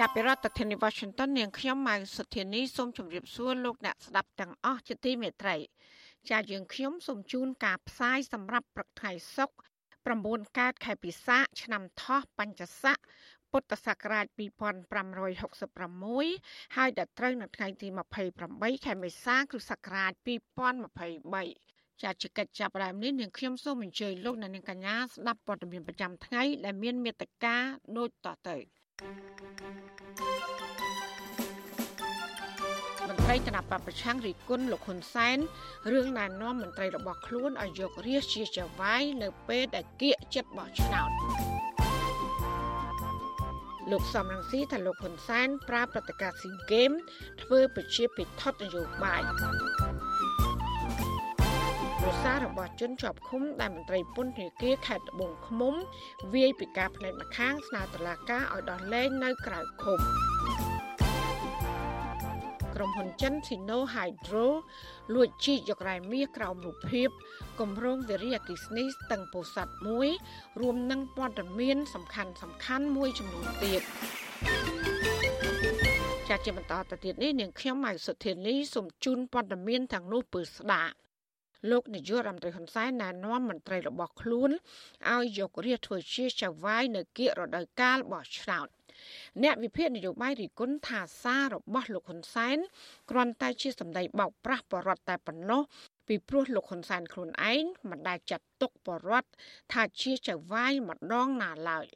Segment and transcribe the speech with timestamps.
[0.00, 5.56] ចាប់ពីរដ្ឋធានី Washington នាងខ្ញុំម៉ៅសុធានីសូមជម្រាបសួរលោកអ្នកស្ដាប់ទាំងអស់ជាទីមេត្រី
[6.30, 12.96] ចាយើងខ្ញុំសូមជូនការផ្សាយសម្រាប់ព្រឹកថ្ងៃសុក្រ9កើតខែពិសាខឆ្នាំថោះបញ្ញស័ក
[13.50, 17.88] ពុទ្ធសករាជ2566ហើយដល់ត្រូវនៅថ្ងៃទី
[18.36, 20.12] 28ខែមេសាគ្រិស្តសករាជ
[20.92, 27.56] 2023ជាជាកិច្ចចាប់ផ្ដើមនេះនាងខ្ញុំសូមអញ្ជើញលោកអ្នកនាងកញ្ញាស្ដាប់ព័ត៌មានប្រចាំថ្ងៃដែលមានមេត្តា
[27.96, 28.58] ដូចតទៅ
[28.94, 28.96] ម
[33.14, 35.38] ន្ត្រីគណៈបព្វប្រឆាំងរិះគន់លោកហ៊ុនសែន
[35.92, 41.10] រឿងណែនាំមន្ត្រីរបស់ខ្លួនឲ្យយករាជជាចវាយនៅពេលដែលគៀកចិត្តបោះឆ្នោត
[43.90, 46.90] លោកសំរងស៊ីថាលោកហ៊ុនសែនប្រើប្រតិការស៊ីហ្គេម
[47.42, 49.22] ធ្វើប្រជាពិធនយោបាយ
[52.06, 55.74] ប្រសាររបស់ជនជាប់ឃុំដែលមន្ត្រីពន្ធនាគារខេត្តត្បូងឃ្មុំ
[56.34, 59.98] វាយពីការផ្នែកម្ខាងស្នើតុលាការឲ្យដោះលែងនៅក្រៅឃុំ
[62.74, 64.46] ក្រុមហ៊ុនចិន Sino Hydro
[65.14, 67.08] លួចជីកយករ៉ែមាសក្រោមរូបភាព
[67.60, 70.08] គម្រោងវារីអគ្គិសនីស្ទឹងពោធិ៍សាត់មួយ
[70.60, 73.82] រួមនឹងព័ត៌មានសំខាន់សំខាន់មួយចំនួនទៀត
[76.28, 81.03] ចាត់ជាបន្តទៅទៀតនេះនាងខ្ញុំម៉ៅសុធានីសូមជូនព័ត៌មានទាំងនោះពឺស្ដាប់
[81.70, 84.50] លោកនាយករដ្ឋមន្ត្រីហ៊ុនសែនណែនាំមន្ត្រីរបស់ខ្លួន
[85.12, 88.68] ឲ្យយករាជធ្វើជាចៅវាយនៅគៀករដូវកាលបោះឆ្នោត
[89.42, 92.56] អ្នកវិភាគនយោបាយរិះគន់ថាសាររបស់លោកហ៊ុនសែន
[93.10, 95.62] គ្រាន់តែជាសម្ដីបោកប្រាស់បរដ្ឋតែប៉ុណ្ណោះ
[96.08, 99.28] ពីព្រោះលោកហ៊ុនសែនខ្លួនឯងមិនដែលចាត់ទុកបរដ្ឋ
[99.72, 101.86] ថាជាចៅវាយម្ដងណាឡើយ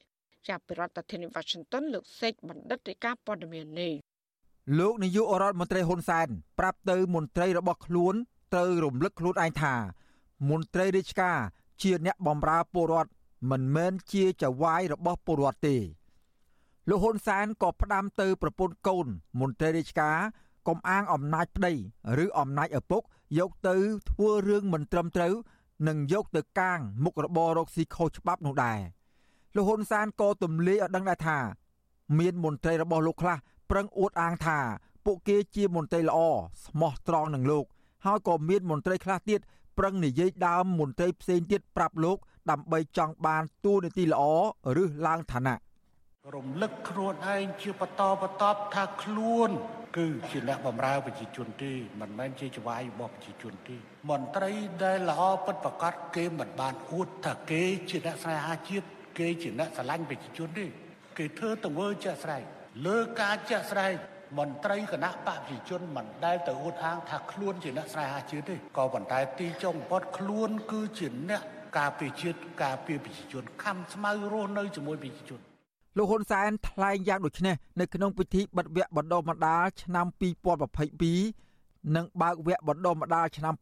[0.48, 3.94] ចាប់ពីរដ្ឋធានី Washington លោកសេកបណ្ឌិតរាជការព័ត៌មាននេះ
[4.78, 6.28] លោកនាយករដ្ឋមន្ត្រីហ៊ុនសែន
[6.58, 8.14] ប្រាប់ទៅមន្ត្រីរបស់ខ្លួន
[8.52, 9.74] ត្រូវរំលឹកខ្លួនឯងថា
[10.48, 11.38] មន្ត្រីរាជការ
[11.82, 13.10] ជាអ្នកបម្រើពលរដ្ឋ
[13.50, 15.76] មិនមែនជាចៅវាយរបស់ពលរដ្ឋទេ
[16.88, 19.06] លោកហ៊ុនសែនក៏ផ្ដាំទៅប្រពន្ធកូន
[19.40, 20.18] មន្ត្រីរាជការ
[20.68, 21.72] កុំអាងអំណាចប្តី
[22.24, 23.02] ឬអំណាចឪពុក
[23.38, 23.76] យកទៅ
[24.10, 25.34] ធ្វើរឿងមិនត្រឹមត្រូវ
[25.88, 28.78] និងយកទៅកាងមុខរបររកស៊ីខុសច្បាប់នោះដែរ
[29.56, 31.38] លោកហ៊ុនសែនក៏ទម្លាយឲ្យដឹងដែរថា
[32.18, 33.36] មានមន្ត្រីរបស់លោកខ្លះ
[33.70, 34.58] ប្រឹងអួតអាងថា
[35.04, 36.18] ពួកគេជាមន្ត្រីល្អ
[36.64, 37.64] ស្មោះត្រង់នឹងលោក
[38.04, 39.40] ហើយក៏មានមន្ត្រីខ្លះទៀត
[39.78, 42.18] ប្រឹងនិយាយដើមមន្ត្រីផ្សេងទៀតប្រាប់លោក
[42.50, 44.22] ដើម្បីចង់បានទួនាទីល្អ
[44.82, 45.56] ឬឡើងឋានៈ
[46.34, 49.50] រំលឹកខ្លួនឯងជាបន្តបន្ទាប់ថាខ្លួន
[49.96, 53.76] គឺជាអ្នកបម្រើប្រជាជនទេមិនមែនជាចវាយរបស់ប្រជាជនទេ
[54.10, 54.52] មន្ត្រី
[54.84, 58.86] ដែលល្អពិតប្រកបគេមិនបានអួតថាគេជាអ្នកស្នេហាជាតិ
[59.18, 60.64] គេជាអ្នកស្រឡាញ់ប្រជាជនទេ
[61.18, 62.42] គេធ្វើទៅធ្វើជាក់ស្ដែង
[62.86, 63.92] លើការជាក់ស្ដែង
[64.36, 71.42] មន្ត្រីគណៈបព្វជិជនមិនដែលទៅអួតអាងថាខ្លួនជាអ្នកស្នេហាជាតិទេក៏ប៉ុន្តែទីចុងបំផុតខ្លួនគឺជាអ្នក
[71.78, 75.40] ការពារជាតិការពារប្រជាជនខំស្មៅរស់នៅជាមួយប្រជាជន
[75.96, 80.06] លោកហ៊ុនសែនថ្លែងយ៉ាងដូចនេះនៅក្នុងពិធីបិទវគ្គបណ្ដុះបណ្ដាលឆ្នាំ
[80.82, 83.54] 2022និងបើកវគ្គបណ្ដុះបណ្ដាលឆ្នាំ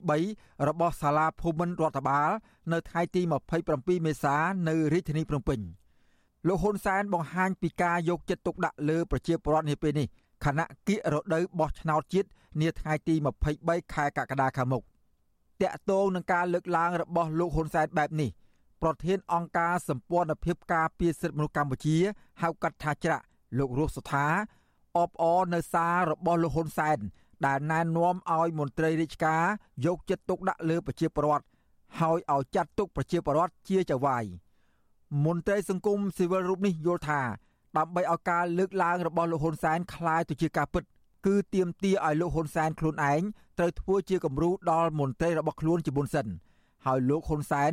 [0.00, 2.30] 2023របស់សាលាភូមិន្ទរដ្ឋបាល
[2.72, 3.22] នៅថ្ងៃទី
[3.64, 4.36] 27មេសា
[4.68, 5.60] នៅរាជធានីភ្នំពេញ
[6.48, 10.06] លោកហ៊ុនសែនបង្ហាញពីការយកចិត្តទុកដាក់លើប្រជាពលរដ្ឋនាពេលនេះ
[10.44, 12.28] ខណៈគៀករដូវបោះឆ្នោតជាតិ
[12.60, 13.14] នាថ្ងៃទី
[13.54, 14.82] 23ខែកក្កដាខាងមុខ
[15.62, 18.30] តាក់ទងនឹងការលើកឡើងរបស់លោកហ៊ុនសែនបែបនេះ
[18.82, 21.96] ប្រធានអង្គការសម្ព័ន្ធភាពការពារសិទ្ធិមនុស្សកម្ពុជា
[22.42, 23.24] ហៅកាត់ថាច្រាក់
[23.58, 24.26] លោករស់សុថា
[24.98, 26.98] អបអរនៅសាររបស់លោកហ៊ុនសែន
[27.46, 29.44] ដែលណែនាំឲ្យមន្ត្រីរាជការ
[29.86, 31.44] យកចិត្តទុកដាក់លើប្រជាពលរដ្ឋ
[32.00, 34.24] ហើយឲ្យចាត់ទុកប្រជាពលរដ្ឋជាចៅហ្វាយ
[35.25, 37.21] មន្ត្រីសង្គមស៊ីវិលរូបនេះយល់ថា
[37.77, 40.83] ដើម្បីឲ្យការលើកឡើងរបស់លោកហ៊ុនសែនคล้ายទៅជាការពិត
[41.25, 43.21] គឺទៀមទាឲ្យលោកហ៊ុនសែនខ្លួនឯង
[43.57, 46.27] ត្រូវធ្វើជាគំរូដល់មន្ត្រីរបស់ខ្លួនជាមុនសិន
[46.85, 47.71] ហើយលោកហ៊ុនសែន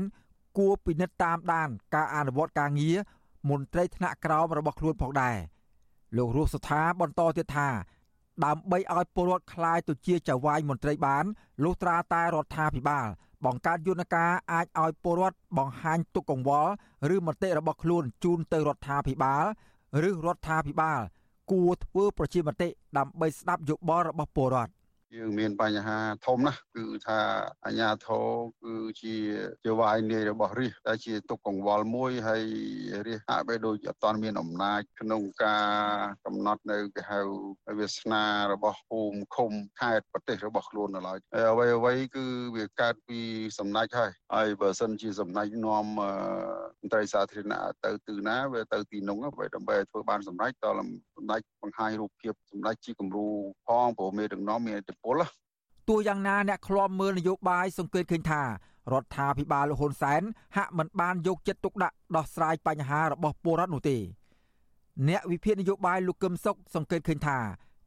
[0.58, 2.96] គួរពិនិត្យតាមដានការអនុវត្តការងារ
[3.50, 5.36] មន្ត្រីថ្នាក់ក្រោមរបស់ខ្លួនផងដែរ
[6.16, 7.68] លោករស់សុថាបន្តទៀតថា
[8.44, 11.24] ដើម្បីឲ្យពលរដ្ឋคลายទៅជាចៅហ្វាយមន្ត្រីបាន
[11.62, 13.06] លុះត្រាតែរដ្ឋាភិបាល
[13.45, 16.71] បង្កើតយន្តការអាចឲ្យពលរដ្ឋបង្ហាញទុកកង្វល់
[17.15, 19.43] ឬមតិរបស់ខ្លួនជូនទៅរដ្ឋាភិបាល
[20.09, 20.99] ឬរដ្ឋាភិបាល
[21.51, 22.67] គួរធ្វើប្រជាមតិ
[22.97, 24.71] ដើម្បីស្ដាប់យោបល់របស់ពលរដ្ឋ
[25.17, 27.19] យើងមានបញ្ហាធំណាស់គឺថា
[27.65, 28.25] អាញាធរ
[28.63, 29.15] គឺជា
[29.63, 32.43] ជាវាយនាយរបស់រាជដែលជាទុកកង្វល់មួយហើយ
[33.07, 35.67] រាជហាក់បីដូចអត់ទាន់មានអំណាចក្នុងការ
[36.25, 37.19] កំណត់នៅគេហៅ
[37.79, 38.23] វាសនា
[38.53, 41.17] របស់ភូមិឃុំខេត្តប្រទេសរបស់ខ្លួននៅឡើយ
[41.51, 42.25] អ្វីអ្វីគឺ
[42.55, 43.19] វាកើតពី
[43.59, 46.01] សំណាច់ហើយហើយបើសិនជាសំណាច់នាំម
[46.85, 50.65] ន្ត្រីសាធារណៈទៅទិសណាវាទៅទីនោះដើម្បីដើម្បីធ្វើបានសម្រេចត
[51.17, 53.27] សម្ដេចបង្ហាញរូបភាពសម្ដេចជាគំរូ
[53.67, 55.21] ផងព្រោះមេដឹកនាំមានឥទ្ធិពល
[55.89, 58.47] ទោះយ៉ាងណាអ្នកឃ្លាំមើលនយោបាយសង្កេតឃើញថារ
[59.01, 60.21] ដ្ឋាភិបាលលហ៊ុនសែន
[60.57, 63.97] ហាក់មិនបានយកចិត្តទុកដាក់ដោះស្រាយបញ្ហារបស់ពលរដ្ឋនោះទេ
[65.07, 67.37] អ្នកវិភាគនយោបាយលោកកឹមសុខសង្កេតឃើញថា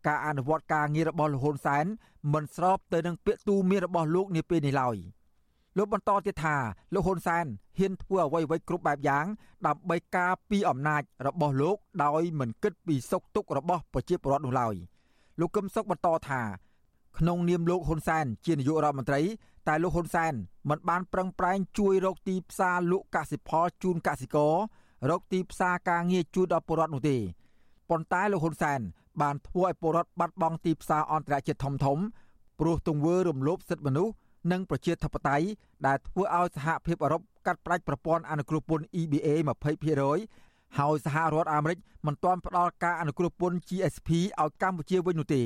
[0.06, 1.84] ការអនុវត្តការងាររបស់លហ៊ុនសែន
[2.32, 4.96] មិនស្របទៅនឹងពាក្យទូន្មានរបស់លោកនាពេលនេះឡើយ
[5.78, 6.56] លោកបន្តទៀតថា
[6.94, 7.46] លោកហ៊ុនសែន
[7.78, 9.26] ហ៊ានធ្វើអ្វីៗគ្រប់បែបយ៉ាង
[9.66, 14.74] ដើម្បីការពីអំណាចរបស់លោកដោយមិនគិតពីសុខទុក្ខរបស់ប្រជាពលរដ្ឋនោះឡើយ
[15.40, 16.40] លោកកឹមសុខបន្តថា
[17.18, 19.20] ក្នុងនាមលោកហ៊ុនសែនជានាយករដ្ឋមន្ត្រី
[19.68, 20.32] តែលោកហ៊ុនសែន
[20.70, 24.54] មិនបានប្រឹងប្រែងជួយរកទីផ្សារលក់កសិផលជូនកសិករ
[25.10, 27.16] រកទីផ្សារការងារជួយដល់ពលរដ្ឋនោះទេ
[27.90, 28.80] ប៉ុន្តែលោកហ៊ុនសែន
[29.22, 31.98] បានធ្វើឲ្យពលរដ្ឋបាត់បង់ទីផ្សារអន្តរជាតិធំធំ
[32.60, 34.12] ព្រោះទង្វើរំលោភសិទ្ធិមនុស្ស
[34.52, 35.46] និងប្រជាធិបតេយ្យ
[35.86, 39.28] ដែលធ្វើឲ្យសហភាពអឺរ៉ុបកាត់ផ្តាច់ប្រព័ន្ធអនុគ្រោះពន្ធ EBA
[40.04, 44.10] 20%ហើយសហរដ្ឋអាមេរិកមិនទាន់ផ្ដល់ការអនុគ្រោះពន្ធ GSP
[44.40, 45.42] ឲ្យកម្ពុជាវិញនោះទេ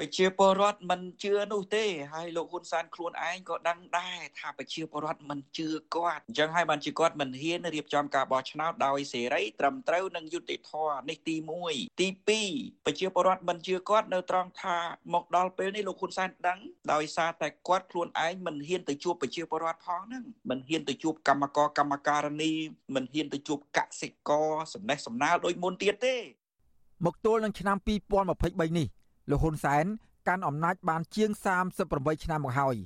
[0.00, 1.84] ប្រជាពលរដ្ឋមិនជឿនោះទេ
[2.14, 11.36] ហើយលោកហ៊ុនសែនខ្លួនឯងក៏ដឹងដែរថាប្រជាពលរដ្ឋមិនជឿគាត់អញ្ចឹងហើយបានជាគាត់មិនហ៊ានរៀបចំការបោះឆ្នោតដោយសេរីត្រឹមត្រូវនិងយុត្តិធម៌នេះទី
[11.68, 12.08] 1ទី
[12.44, 14.76] 2ប្រជាពលរដ្ឋមិនជឿគាត់នៅត្រង់ថា
[15.14, 16.58] មកដល់ពេលនេះលោកហ៊ុនសែនដឹង
[16.92, 22.52] ដោយសារតែគាត់ខ្លួនឯងមិនហ៊ានទៅជួបប្រជាពលរដ្ឋផងហ្នឹងមិនហ៊ានទៅជួបកម្មករកម្មការនី
[22.94, 26.16] មិនហ៊ានទៅជួបកសិករសំណេះសំណាលដូចមុនទៀតទេ
[27.06, 28.88] មកទល់នឹងឆ្នាំ2023នេះ
[29.30, 29.84] លោកហ៊ុនសែន
[30.28, 31.30] កាន់អំណាចបានជាង
[31.76, 32.76] 38ឆ្នាំមកហើយ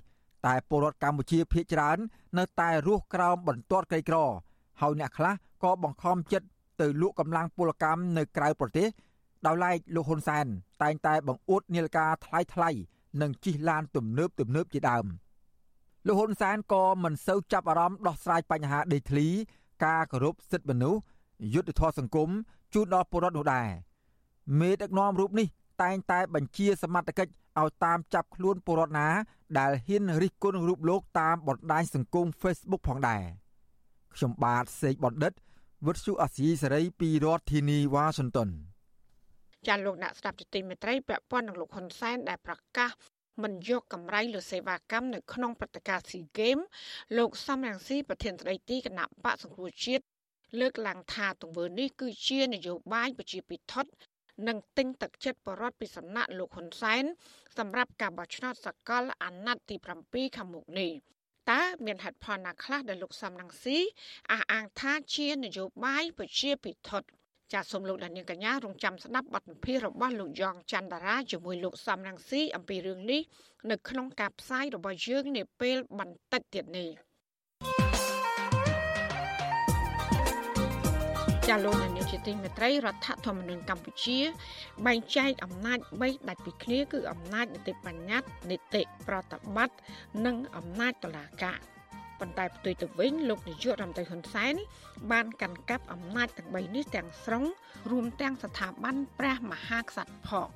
[0.46, 1.98] តែពលរដ្ឋកម្ពុជាភាគច្រើន
[2.38, 4.16] នៅតែរស់ក្រោមបន្ទាត់ក្រីក្រ
[4.80, 6.46] ហើយអ្នកខ្លះក៏បង្ខំចិត្ត
[6.80, 8.88] ទៅលក់កម្លាំងពលកម្មនៅក្រៅប្រទេស
[9.46, 10.46] ដោយឡែកលោកហ៊ុនសែន
[10.82, 12.70] តែងតែបង្អួតនាឡិកាថ្លៃថ្លៃ
[13.22, 15.06] និងជិះឡានទំនើបទំនើបជាដើម
[16.06, 19.26] លោកហ៊ុនសែនក៏មិនសូវចាប់អារម្មណ៍ដោះស្រាយបញ្ហាដេកធ្លី
[19.84, 21.00] ការគោរពសិទ្ធិមនុស្ស
[21.54, 22.30] យុត្តិធម៌សង្គម
[22.74, 23.68] ជូនដល់ពលរដ្ឋនោះដែរ
[24.60, 25.48] មេដឹកនាំរូបនេះ
[25.82, 29.08] តែងតែបញ្ជាសមត្ថកិច្ចឲ្យតាមចាប់ខ្លួនពលរដ្ឋណា
[29.58, 33.22] ដែលហ៊ានរិះគន់រូបលោកតាមបណ្ដាញសង្គម Facebook ផងដែរ
[34.14, 35.32] ខ្ញុំបាទសេកបណ្ឌិត
[35.86, 38.48] វិទ្យុអាស៊ីសេរីពីរដ្ឋធានីវ៉ាស៊ីនតោន
[39.68, 42.90] ចាលោកអ្នកស្ដាប់ទទីមេត្រីពាក់ព័ន្ធនឹងលោកហ៊ុនសែនដែលប្រកាស
[43.42, 46.64] មិនយកកម្រៃលើសេវាកម្មនៅក្នុងព្រឹត្តិការណ៍ SEA Games
[47.18, 50.04] លោកសំរងស៊ីប្រធានស្ដីទីគណៈបកសង្គ្រោះជាតិ
[50.60, 53.74] លើកឡើងថាទង្វើនេះគឺជានយោបាយប្រជាពិធ
[54.48, 57.04] និងទិញទឹកចិត្តបរដ្ឋពីសំណាក់លោកហ៊ុនសែន
[57.58, 60.92] សម្រាប់ការបោះឆ្នោតសកលអាណត្តិទី7ខាងមុខនេះ
[61.50, 63.78] តើមានហេតុផលណាខ្លះដែលលោកសំរងស៊ី
[64.32, 66.90] អះអាងថាជានយោបាយប្រជាពិធ
[67.52, 73.22] ចាសសូមលោកដានៀងកញ្ញារងចាំស្ដាប់បទសម្ភាសន៍របស់លោកយ៉ងច័ន្ទតារាជាមួយលោកសំរងស៊ីអំពីរឿងនេះ
[73.70, 77.09] នៅក្នុងការផ្សាយរបស់យើងនាពេលបន្តិចទៀតនេះ
[81.50, 84.18] ចាលោកនាយកជាទីមេត្រីរដ្ឋធម្មនុញ្ញកម្ពុជា
[84.86, 89.76] បែងចែកអំណាច3ដាច់ពីគ្នាគឺអំណាចនីតិបញ្ញត្តិនីតិប្រតិបត្តិ
[90.26, 91.58] និងអំណាចតុលាការ
[92.20, 94.54] ប៉ុន្តែផ្ទុយទៅវិញលោកនាយករដ្ឋមន្ត្រីហ៊ុនសែន
[95.10, 97.44] បានកាន់កាប់អំណាចទាំង3នេះទាំងស្រុង
[97.90, 100.48] រួមទាំងស្ថាប័នព្រះមហាក្សត្រផង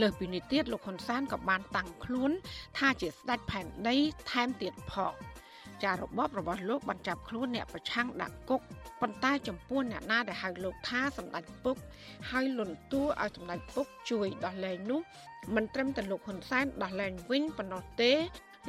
[0.00, 2.30] លើសពីនេះទៀតលោកហ៊ុនសែនក៏បានតាំងខ្លួន
[2.78, 3.96] ថាជាស្ដេចផែនដី
[4.30, 5.14] ថែមទៀតផង
[5.84, 8.60] ចារបបរបស់លោកបានចាប់ខ្លួនអ្នកប្រឆាំងដាក់គុក
[9.00, 11.76] ប៉ុន្តែចំពោះអ្នកណាដែលហៅលោកថាសម្ដេចពុក
[12.30, 15.00] ហើយលន់តួឲ្យសម្ដេចពុកជួយដោះលែងនោះ
[15.54, 18.12] មិនត្រឹមតែលោកហ៊ុនសែនដោះលែងវិញប៉ុណ្ណោះទេ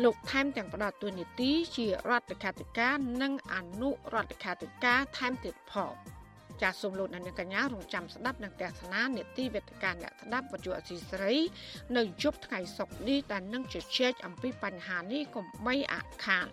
[0.04, 5.94] លោកថែមទាំងផ្ដល់ទួនាទីជារដ្ឋខាតិការនិងអនុរដ្ឋខាតិការថែមទៀតផង
[6.62, 11.34] ចាសសូមលោកអ្នកកញ្ញារងចាំស្ដាប់នឹងទេសនានេតិវេទិកាអ្នកស្ដាប់វិទ្យុអសីស្រី
[11.98, 16.48] នៅយប់ថ្ងៃសុក្រនេះដែលនឹងជជែកអំពីបញ្ហានេះកុំបីអាខាន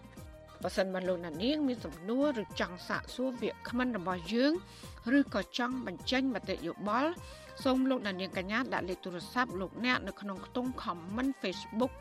[0.62, 4.52] បើសិនបើលោកណានៀងមានសំណួរឬចង់សាកសួរវាគ្មិនរបស់យើង
[5.18, 7.10] ឬក៏ចង់បញ្ចេញមតិយោបល់
[7.64, 11.92] សូមលោកនាងកញ្ញាដាក់លេខទូរស័ព្ទលោកអ្នកនៅក្នុងខ្ទង់ comment Facebook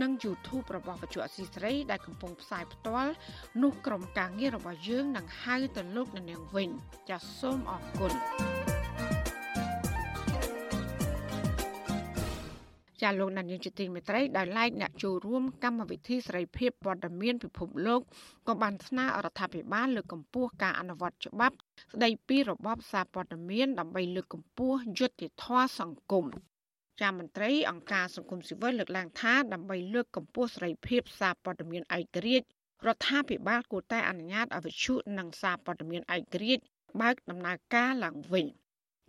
[0.00, 3.12] និង YouTube របស់វិទ្យុអសីស្រីដែលកំពុងផ្សាយផ្ទាល់
[3.62, 6.68] នោះក្រុមការងាររបស់យើងនឹងហៅទៅលោកនាងវិញ
[7.08, 8.51] ចាសសូមអរគុណ
[13.02, 18.00] ចាលោកណានៀងជាទីមេត្រីដោយឡែកអ្នកចូលរួមកម្មវិធីសេរីភាពព័ត៌មានពិភពលោក
[18.48, 21.56] ក៏បានស្នើរដ្ឋាភិបាលលើកកម្ពស់ការអនុវត្តច្បាប់
[21.92, 26.26] ស្ដីពីរបបសារព័ត៌មានដើម្បីលើកកម្ពស់យុត្តិធម៌សង្គម
[27.00, 32.46] ជាមន្ត្រីអង្គការសង្គមស៊ីវិលលើកឡើងថាដើម្បីលើកកម្ពស់សេរីភាពសារព័ត៌មានឯករាជ្យ
[32.86, 36.64] រដ្ឋាភិបាលគួរតែអនុញ្ញាតឲ្យវិទ្យុនិងសារព័ត៌មានឯករាជ្យ
[37.00, 38.46] បើកដំណើរការឡើងវិញ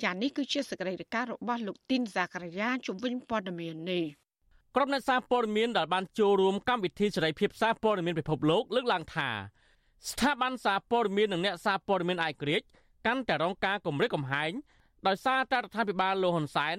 [0.04, 4.06] ចា៎នេះគឺជាសកម្មភាពរបស់លោកទីនសាករាយាជំវិញព័ត៌មាននេះ
[4.76, 9.30] ក្រុមអ្នកសារព័ត៌មានដែលបានចូលរួមកម្មវិធីសេរីភាពសារព័ត៌មានពិភពលោកលើកឡើងថា
[10.10, 12.66] ស្ថាប័នសារព័ត៌មាននិងអ្នកសារព័ត៌មានឯករាជ្យ
[13.06, 14.52] កាន់តែរងការគំរាមកំហែង
[15.08, 16.78] ដោយសារតែរដ្ឋាភិបាលលោកហ៊ុនសែន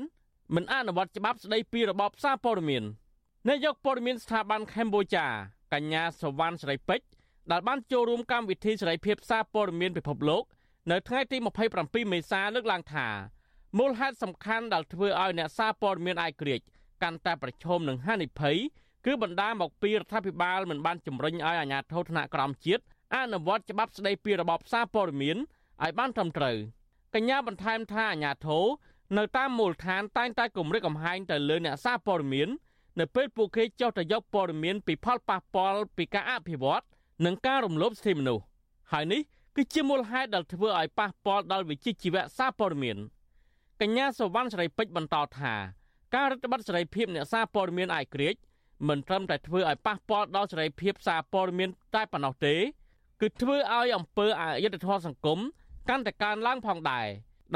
[0.54, 2.84] មិនអនុវត្តច្បាប់ស្តីពីរបបសារព័ត៌មាន
[3.48, 5.26] នាយកព័ត៌មានស្ថាប័នកម្ពុជា
[5.72, 7.06] កញ្ញាសវណ្ណសេរីពេជ្រ
[7.52, 10.42] ដែលបានចូលរួមកម្មវិធីសេរីភាពសារព័ត៌មានពិភពលោក
[10.90, 11.36] នៅថ្ងៃទី
[11.74, 13.08] 27មេសាលើកឡើងថា
[13.78, 16.64] មូលហេតុសំខាន់ដែលធ្វើឲ្យអ្នកសារព័ត៌មានឯករាជ្យ
[17.02, 18.56] កាន់តែប្រឈមនឹងហានិភ័យ
[19.06, 22.82] គឺបណ្ដាមកពីរដ្ឋាភិបាលមិនបានជំរុញឲ្យអាជ្ញាធរថ្នាក់ក្រោមជាតិ
[23.14, 25.36] អនុវត្តច្បាប់ស្តីពីរបបសារព័ត៌មាន
[25.82, 26.56] ឲ្យបានត្រឹមត្រូវ
[27.14, 28.64] កញ្ញាបន្ថែមថាអាជ្ញាធរ
[29.18, 32.48] នៅតាមមូលដ្ឋានតែងតែគម្រិតកំហែងទៅលើអ្នកសារព័ត៌មាន
[33.00, 36.82] នៅពេលពួកគេចុះទៅយកព័ត៌មានពីផលប៉ះពាល់ពីការអភិវឌ្ឍ
[37.24, 38.44] និងការរំលោភសិទ្ធិមនុស្ស
[38.92, 39.22] ហើយនេះ
[39.56, 42.96] គឺជាមូលហេតុដែលធ្វើឲ្យប៉ះពាល់ដល់វិជ្ជាជីវៈសារព័ត៌មាន
[43.80, 45.54] កញ្ញាសវណ្ណសេរីពេជ្របន្តថា
[46.14, 48.38] ការរដ្ឋបတ်សេរីភាពអ្នកសារព័ត៌មានឯករាជ្យ
[48.88, 52.54] មិនត្រឹមតែធ្វើឲ្យប៉ះពាល់ដល់សេរីភាពសារព័ត៌មានតែប៉ុណ្ណោះទេ
[53.20, 55.38] គឺធ្វើឲ្យអំពើអយុត្តិធម៌សង្គម
[55.88, 57.06] កាន់តែកើនឡើងផងដែរ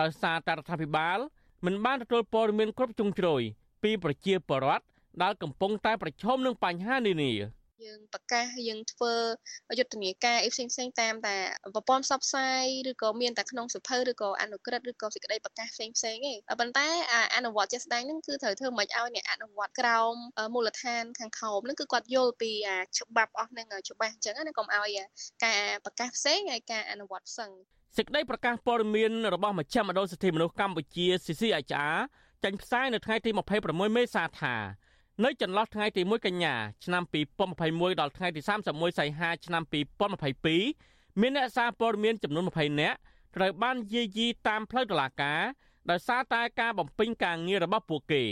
[0.01, 1.19] ដោយសារតែរដ្ឋាភិបាល
[1.65, 3.43] មិនបានទទួលព័ត៌មានគ្រប់ជ្រុងជ្រោយ
[3.83, 4.85] ពីប្រជាពលរដ្ឋ
[5.23, 7.33] ដែលកំពុងតែប្រឈមនឹងបញ្ហានានា
[7.85, 9.15] យើងប្រកាសយើងធ្វើ
[9.79, 11.37] យុទ្ធនាការអីផ្សេងផ្សេងតាមតែ
[11.75, 16.89] ប្រព័ន្ធផ្សព្វផ្សាយឬក៏មានតែក្នុងសិភៅឬក៏អនុក្រឹត្យឬក៏សេចក្តីប្រកាសផ្សេងផ្សេងឯងប៉ុន្តែ
[17.37, 20.15] អនុវត្តជាក់ស្ដែងហ្នឹងគឺត្រូវធ្វើមិនឲ្យអ្នកអនុវត្តក្រោម
[20.55, 22.51] មូលដ្ឋានខាងខោមហ្នឹងគឺគាត់យល់ពី
[22.99, 24.99] ច្បាប់អស់ហ្នឹងច្បាស់អញ្ចឹងណាកុំឲ្យ
[25.45, 27.51] ការប្រកាសផ្សេងហើយការអនុវត្តផ្សឹង
[27.97, 31.97] សេចក្តីប្រកាសព័ត៌មានរបស់មជ្ឈមណ្ឌលសិទ្ធិមនុស្សកម្ពុជា CCHR
[32.45, 33.31] ចេញផ្សាយនៅថ្ងៃទី
[33.63, 34.55] 26មេសាថា
[35.25, 37.03] នៅចន្លោះថ្ងៃទី1កញ្ញាឆ្នាំ
[37.53, 39.63] 2021ដល់ថ្ងៃទី31សីហាឆ្នាំ
[40.43, 42.97] 2022មានអ្នកសារព័ត៌មានចំនួន20នាក់
[43.37, 45.41] ត្រូវបានយាយីតាមផ្លូវតុលាការ
[45.91, 48.23] ដោយសារតែការបំពេញការងាររបស់ពួកគេ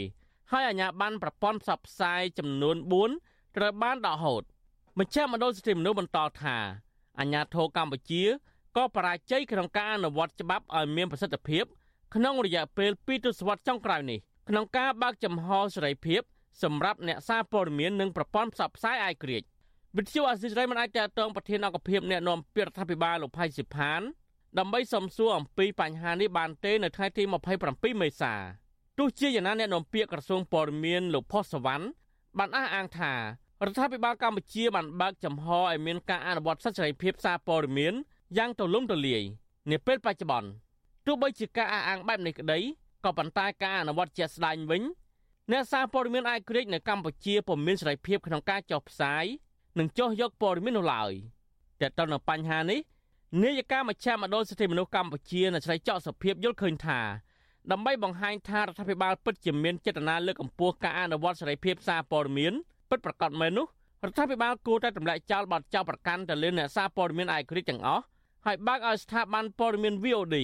[0.50, 2.76] ហើយអាជ្ញាប័ណ្ណប្រព័ន្ធផ្សព្វផ្សាយចំនួន
[3.16, 4.43] 4ត្រូវបានដកហូត
[4.99, 6.57] មជ្ឈមណ្ឌលសិទ្ធិមនុស្សបន្តថា
[7.19, 8.23] អាជ្ញាធរកម្ពុជា
[8.76, 11.64] ក៏បរាជ័យក្នុងការអនុវត្តច្បាប់ឲ្យមានប្រសិទ្ធភាព
[12.14, 16.23] ក្នុងរយៈពេល2ទសវត្សរ៍ចុងក្រោយនេះក្នុងការបើកចំហសេរីភាព
[16.63, 19.43] សម្រាប់អ្នកសារព័ត៌មាននិងប្រព័ន្ធផ្សព្វផ្សាយអាយក្រិច
[19.97, 24.01] វិទ្យុអាស៊ីសេរីមិនអាចតតងប្រធានអង្គភិបអ្នកណែនាំពាក្យរដ្ឋាភិបាលលោកផៃសិផាន
[24.59, 27.23] ដើម្បីសំសួរអំពីបញ្ហានេះបានទេនៅថ្ងៃទី
[27.63, 28.35] 27មេសា
[28.99, 31.87] ទោះជាយ៉ាងណាអ្នកនាំពាក្យក្រសួងព័ត៌មានលោកផុសសវណ្ណ
[32.39, 33.21] បានអះអាងថារ
[33.69, 37.95] ដ្ឋាភិបាលកម្ពុជាបានបើកចំហឲ្យមានការអនុវត្តសិទ្ធិសេរីភាពសារព័ត៌មាន
[38.37, 39.23] យ៉ាងទូលំទូលាយ
[39.71, 40.49] នាពេលបច្ចុប្បន្ន
[41.07, 42.59] ទោះបីជាការអះអាងបែបនេះក្តី
[43.05, 44.83] ក៏ប៉ុន្តែការអនុវត្តជាក់ស្ដែងវិញ
[45.53, 49.25] អ្នកសារព័ត៌មានអាចក្រិចនៅកម្ពុជាពុំមានសេរីភាពក្នុងការចុះផ្សាយ
[49.79, 51.12] និងចុះយកព័ត៌មាននោះឡើយ
[51.81, 52.81] តែទៅនឹងបញ្ហានេះ
[53.43, 57.00] នាយកាមជ្ឈមណ្ឌលសិទ្ធិមនុស្សកម្ពុជានៅឆ្លៃចောက်សភាពយល់ឃើញថា
[57.71, 62.53] ដើម្បីបង្ហាញថារដ្ឋាភិបាលពិតជាមានចេតនាលើកកម្ពស់ការអនុវត្តសេរីភាពសារព័ត៌មាន
[62.91, 63.67] ពិតប្រាកដមែននោះ
[64.05, 68.03] រដ្ឋាភិបាលគួរតែទម្លាក់ចោលបទចោទប្រកាន់ទៅលើអ្នកសារព័ត៌មានឯករាជ្យទាំងអស់
[68.47, 70.37] ហើយបើកឲ្យស្ថាប័នព័ត៌មាន VOD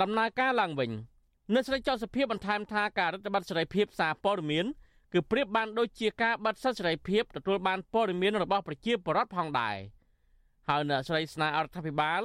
[0.00, 0.90] ដំណើរការឡើងវិញ
[1.54, 4.66] នៅស្រីចោតសភាបន្ថែមថាការរដ្ឋបတ်សេរីភាពសារព័ត៌មាន
[5.12, 9.76] គឺប្រៀបបានដូចជាការបាត់សិទ្ធិសេរីភាពទទួលបានព័ត៌មានរបស់ប្រជាពលរដ្ឋផងដែរ
[10.68, 12.20] ហើយអ្នកស្រីស្នើរដ្ឋាភិបាល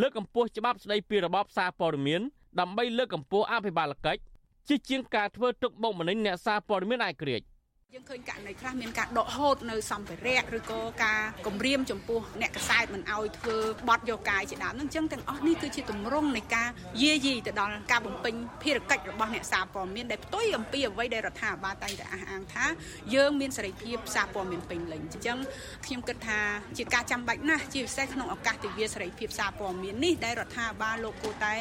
[0.00, 2.20] លើកកម្ពស់ច្បាប់ស្តីពីរបបសារព័ត៌មាន
[2.60, 4.20] ដើម្បីលើកកម្ពស់អភិបាលកិច្ច
[4.68, 7.46] ជាជាងការធ្វើទុកបុកម្នេញអ្នកសារព័ត៌មានឯករាជ្យ
[7.94, 13.56] យើងឃើញករណីខ្លះមានការដកហូតនៅសម្ភារៈឬក៏ការគម្រាមចំពោះអ្នកកសែតមិនអោយធ្វើ
[13.88, 16.68] បទយកកាយជាដើមហ្នឹងអញ្ចឹងទាំងអស់នេះគឺជាទម្រង់នៃការ
[17.02, 22.66] យាយីទៅដល់ការបំពេញភារកិច្ចរបស់អ្នកសារព័ត៌មានដែលផ្ទុយអំពីអ្វីដែលរដ្ឋាភិបាលតែងតែអះអាងថា
[23.14, 25.38] យើងមានសេរីភាពសារព័ត៌មានពេញលេញអញ្ចឹង
[25.86, 26.40] ខ្ញុំគិតថា
[26.78, 31.54] ជាការចាំបាច់ណាស់ជាពិសេសក្នុងឱកាសទិវាសេរីភាពសារព័ត៌មាននេះដែលរដ្ឋាភិបាលលោកគូតែ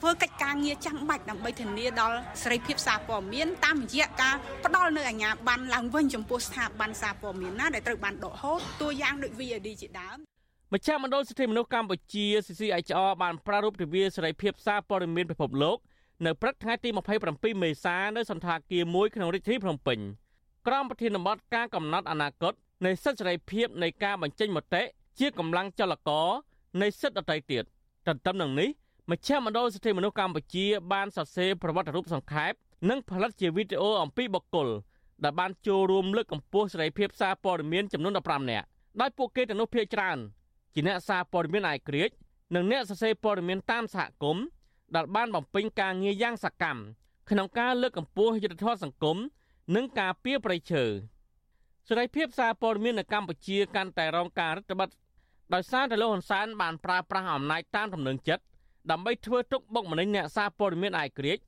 [0.00, 4.34] ធ្វើកិច្ចការងារចាំបាច់ដើម្បីធានាដល់សេរីភាពសារព័ត៌មានតាមរយៈការ
[4.64, 10.16] ផ្ដល់នៅអាជ្ញាប័ណ្ណឡើងវិញចំពោះស្ថាប័នសារព័ត៌មានណាដែលត្រូវបានដកហូតតួយ៉ាងដូច VOD ជាដើម
[10.72, 15.78] មជ្ឈមណ្ឌលសិទ្ធិមនុស្សកម្ពុជា CCHR បានប្រារព្ធទិវាសេរីភាពសារព័ត៌មានពិភពលោក
[16.26, 16.90] នៅព្រឹកថ្ងៃទី
[17.26, 19.98] 27មេសានៅសន្តាគារមួយក្នុងរាជធានីភ្នំពេញ
[20.66, 22.54] ក្រមប្រធានបទការកំណត់អនាគត
[22.86, 24.82] នៃសិទ្ធិសេរីភាពនៃការបញ្ចេញមតិ
[25.18, 26.28] ជាកម្លាំងចលករ
[26.82, 27.64] នៃសិទ្ធិដទៃទៀត
[28.06, 28.70] ទន្ទឹមនឹងនេះ
[29.10, 32.52] មជ្ឈមណ្ឌលសិទ្ធិមនុស្សកម្ពុជា បានសរសេរប្រវត្តិរូបសង្ខេប
[32.90, 34.68] និងផលិតជាវីដេអូអំពីបុគ្គល
[35.24, 38.66] ដែលបានចូលរួមលើកកម្ពស់សេរីភាពសារព័ត៌មានចំនួន15នាក់
[39.00, 40.18] ដោយពួកគេទាំងនោះភាគច្រើន
[40.74, 42.14] ជាអ្នកសារព័ត៌មានឯករាជ្យ
[42.54, 44.44] និងអ្នកសរសេរព័ត៌មានតាមសហគមន៍
[44.96, 46.80] ដែលបានបំពេញការងារយ៉ាងសកម្ម
[47.30, 49.16] ក្នុងការលើកកម្ពស់យុទ្ធធម៌សង្គម
[49.74, 50.84] និងការពារប្រៃឈើ
[51.88, 55.00] សេរីភាពសារព័ត៌មាននៅកម្ពុជាកាន់តែរងការរឹតបន្តឹង
[55.54, 58.44] ដោយសារតែលោកហ៊ុនសែនបានប្រើប្រាស់អំណាចតាមទំនឹងចិត្ត
[58.90, 61.38] ដើម្បីធ្វើទុកបុកម្នេញអ្នកសារព័ត៌មានអាយក្រិច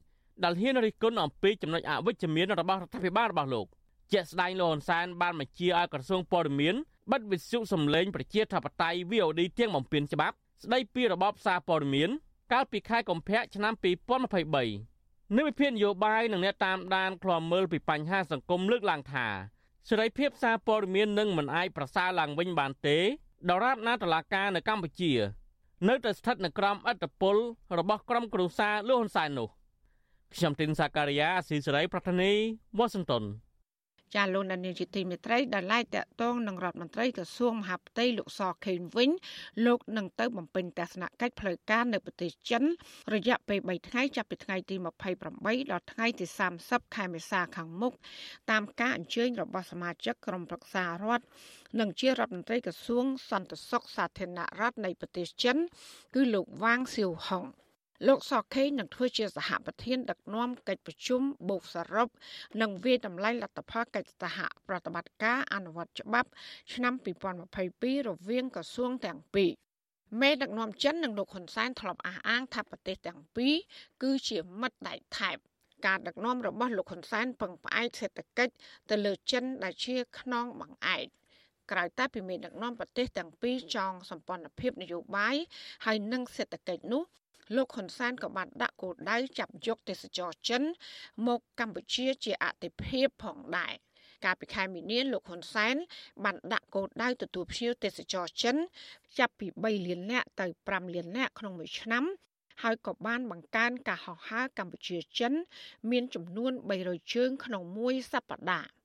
[0.44, 3.66] ដែលហ៊ានរិះគន់អំពីចំណុចអវិជ្ជមានរបស់រដ្ឋាភិបាលរបស់លោក
[4.12, 6.74] ជាក់ស្ដែងលោកហ៊ុនសែនបានបញ្ជាឲ្យក្រសួងព័ត៌មាន
[7.12, 12.10] បិទវិទ្យុសំឡេងប្រជាធិបតេយ្យ VOD ទាំងបំពេញច្បាប់ ស្ដីពីរបបសារព័ត៌មាន
[12.52, 13.74] កាលពីខែកុម្ភៈឆ្នាំ
[14.54, 19.26] 2023នៅវិភាគនយោបាយនិងអ្នកតាមដានឃ្លាំមើលពីបញ្ហាសង្គមលើកឡើងថា
[19.88, 22.98] សេរីភាពសារព័ត៌មាននឹងមិនអាចប្រសើរឡើងវិញបានទេ
[23.50, 25.12] ដរាបណាតឡាការនៅកម្ពុជា
[25.86, 27.42] នៅតែស្ថិតនៅក្រោមអធិបតេយ្យ
[27.78, 29.48] របស់ក្រុមគ្រួសារលោកហ៊ុនសែននោះ
[30.34, 32.32] ខ្ញុំទីនសាការីយ៉ាស៊ីសេរីប្រធានី
[32.78, 33.24] វ៉ាស៊ីនតោន
[34.16, 39.10] ចាលោកនានីជាទីមេត្រីដែលឡាយតាក់ទងនឹងរដ្ឋមន្ត្រីក្រសួងមហាផ្ទៃលោកសខេងវិញ
[39.66, 42.62] លោកនឹងទៅបំពេញទស្សនកិច្ចផ្លូវការនៅប្រទេសចិន
[43.14, 44.76] រយៈពេល3ថ្ងៃចាប់ពីថ្ងៃទី
[45.24, 46.26] 28ដល់ថ្ងៃទី
[46.60, 47.92] 30ខែមេសាខាងមុខ
[48.50, 51.24] តាមការអញ្ជើញរបស់សមាជិកក្រុមប្រឹក្សារដ្ឋ
[51.80, 55.56] និងជារដ្ឋមន្ត្រីក្រសួងសន្តិសុខសាធារណរដ្ឋនៃប្រទេសចិន
[56.14, 57.44] គឺលោកវ៉ាងសៀវហុង
[58.06, 62.08] លោកសខេងនឹងធ្វើជាសហប្រធានដឹកនាំកិច្ចប្រជុំបូកសរុប
[62.60, 66.28] និងវាយតម្លៃលទ្ធផលកិច្ចសហប្រតិបត្តិការអនុវត្តច្បាប់
[66.72, 66.94] ឆ្នាំ
[67.50, 69.50] 2022រវាងក្រសួងទាំងពីរ
[70.20, 73.54] មេដឹកនាំចិននិងលោកហ៊ុនសែនធ្លាប់អះអាងថាប្រទេសទាំងពីរ
[74.02, 75.36] គឺជាមិត្តដៃថែប
[75.86, 78.54] ការដឹកនាំរបស់លោកហ៊ុនសែនពឹងផ្អែកសេដ្ឋកិច្ច
[78.90, 81.06] ទៅលើចិនដែលជាខ្នងបង្អែក
[81.70, 85.36] ក្រៅតែពីមេដឹកនាំប្រទេសទាំងពីរចងសម្ព័ន្ធភាពនយោបាយ
[85.84, 87.02] ហើយនិងសេដ្ឋកិច្ចនោះ
[87.56, 90.62] លោកហ៊ុនសែនក៏បានដាក់គោលដៅចាប់យកទេសចរចិន
[91.26, 93.74] មកកម្ពុជាជាអតិភិបផងដែរ
[94.24, 95.76] កាលពីខែមីនាលោកហ៊ុនសែន
[96.24, 98.56] បានដាក់គោលដៅទទួលភ្ញៀវទេសចរចិន
[99.18, 102.04] ចាប់ពី3លាននាក់ទៅ5លាននាក់ក្នុងមួយឆ្នាំ
[102.62, 105.32] ហើយក៏បានបង្កើនការហោះហើរកម្ពុជាចិន
[105.90, 108.77] មានចំនួន300ជើងក្នុងមួយសប្តាហ៍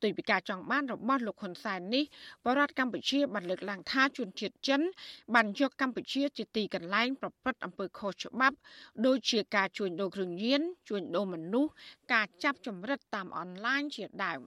[0.00, 2.04] ផ្ទុយពីការចង់បានរបស់លោកហ៊ុនសែននេះ
[2.44, 4.80] បរដ្ឋកម្ពុជាបានលើកឡើងថាជនជាតិចិន
[5.34, 8.56] បានយកកម្ពុជាជាទីកន្លែងប្រព្រឹត្តអំពើខុសច្បាប់
[9.06, 11.72] ដូចជាការជួញដូរគ្រឿងញៀនជួញដូរមនុស្ស
[12.12, 14.40] ការចាប់ចម្រិតតាមអនឡាញជាដើម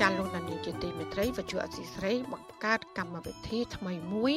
[0.00, 4.32] ចាលោកនានីជាទីមេត្រីវិទ្យុអសីស្រីបង្កើតកម្មវិធីថ្មីមួយ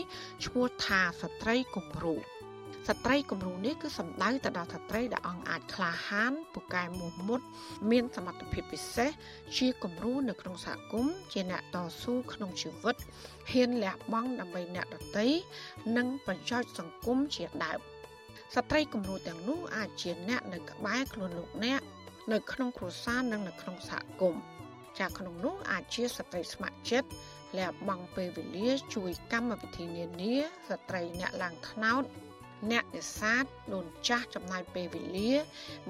[0.46, 2.16] ឈ្មោះថាស្ត្រីគំរូ
[2.88, 7.42] ស្ត្រីគំរូនេះគឺសំដៅទៅដល់ស្ត្រីដែលអង្គអាចក្លាហានពូកែមោះមុត
[7.92, 9.10] មានសមត្ថភាពពិសេស
[9.58, 12.96] ជាគំរូនៅក្នុងសហគមន៍ជាអ្នកតស៊ូក្នុងជីវិត
[13.52, 15.28] ហ៊ានលះបង់ដើម្បីអ្នកដទៃ
[15.98, 17.80] និងប្រយោជន៍សង្គមជាដើម
[18.56, 21.82] ស្ត្រីគំរូទាំងនោះអាចជាអ្នកនៅក្បែរខ្លួនលោកអ្នក
[22.34, 24.42] នៅក្នុងគ្រួសារនិងនៅក្នុងសហគមន៍
[25.00, 27.10] ចាក្នុងនោះអាចជាស្ត្រីស្ម័គ្រចិត្ត
[27.58, 30.36] លះបង់ពេលវេលាជួយកម្មវិធីនានា
[30.70, 32.04] ស្ត្រីអ្នកឡើងថ្នោត
[32.72, 35.32] អ្នកនេសាទដូនចាស់ចំណាយពេលវេលា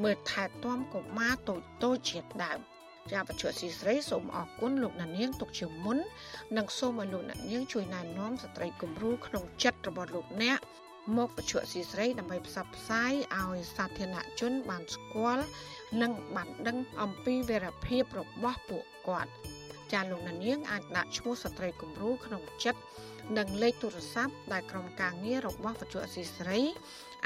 [0.04, 2.60] មើលថែទាំកុមារតូចតូចជាដើម
[3.12, 5.98] ជាបច្ចុប្បន្នស៊ីស្រីសូមអរគុណលោកណានៀងទុកជាមុន
[6.58, 10.60] និងសូមឲ្យលោកណានៀងជួយណែនាំស្ត្រីគំរូក្នុងចិត្តរបស់លោកអ្នក
[11.18, 15.46] មកបច្ចុប្បន្នស៊ីស្រីដើម្បីផ្សព្វផ្សាយឲ្យសាធារណជនបានស្គាល់
[16.02, 19.32] និងបានដឹងអំពីវីរភាពរបស់ពួកគាត់
[19.94, 22.82] ចាលោកណានៀងអាចដាក់ឈ្មោះស្ត្រីគំរូក្នុងចិត្ត
[23.38, 26.62] និងលេខទូរស័ព្ទដែលក្រុមការងាររបស់វិទ្យុអសីសេរី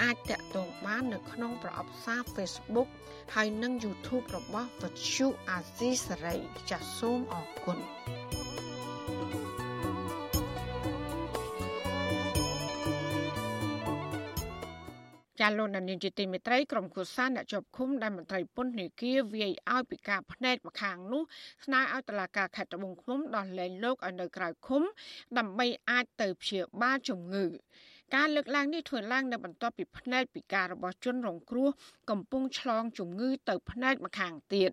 [0.01, 2.89] អាចតាក់ទងបាននៅក្នុងប្រអប់សារ Facebook
[3.35, 6.35] ហើយនិង YouTube របស់វិទ្យុអាស៊ីសេរី
[6.69, 7.77] ចាសសូមអរគុណ
[15.41, 21.23] ចាលោកនានីជាទីមេត្រីក្រុមគូសាអ្នកជាប់ឃុំដែលមន្ត្រីពន្ធនាគារវាយឲ្យពីការភ្នែកម្ខាងនោះ
[21.65, 24.83] ស្នើឲ្យតុលាការខេត្តត្បូងឃ្មុំដោះលែងលោកឲ្យនៅក្រៅឃុំ
[25.37, 27.45] ដើម្បីអាចទៅព្យាបាលជំងឺ
[28.15, 31.69] ការលើកឡើងនេះធ្វើឡើងនៅបន្ទាប់ពីភ្នែកពិការរបស់ជនរងគ្រោះ
[32.09, 34.71] កំពុងឆ្លងជំងឺទៅភ្នែកម្ខាងទៀត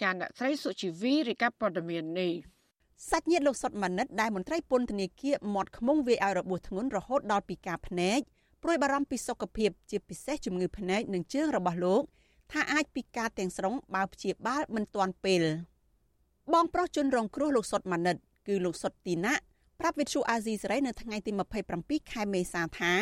[0.00, 2.32] ចាអ្នកស្រីសុជីវីរាយការណ៍ព័ត៌មាននេះ
[3.10, 8.20] សាច់ញាតិលោកសុតម៉ាណិតដែលមន្ត្រីពន្ធនាគារមាត់ឃ្មុំវាយឲ្យរបួសធ្ងន់រហូតដល់ពិការភ្នែក
[8.62, 12.02] ព្រួយបារម្ភពីសុខភាពជាពិសេសជំងឺភ្នែកនិងជើងរបស់លោក
[12.52, 15.42] ថាអាចពិការទាំងស្រុងបើព្យាបាលមិនទាន់ពេល
[16.52, 19.34] បងប្រុសជនរងគ្រោះលោកសុតម៉ាណិត គឺលោកសុតទីណា
[19.80, 21.32] ប្រាប់វិទ្យុអាស៊ីសេរីនៅថ្ងៃទី
[21.72, 22.92] 27ខែមេសាថា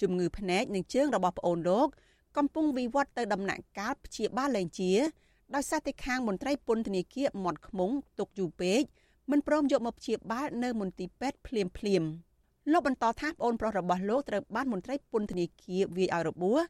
[0.00, 1.88] ជំងឺភ្នែកនិងជើងរបស់ប្អូនលោក
[2.36, 4.92] កំពុងវិវត្តទៅដំណាក់កាលព្យាបាលលែងជា
[5.54, 8.82] ដោយសារតែខាងមន្ត្រីពន្ធនាគារមាត់ខ្មុងទុកយូរពេក
[9.30, 12.02] មិនព្រមយកមកព្យាបាលនៅមន្ទីរពេទ្យភ្លាមភ្លាម។
[12.70, 16.60] លោកបន្តថាប្អូនប្រុសរបស់លោកត្រូវបានមន្ត្រីពន្ធនាគារវាយឲ្យរបួស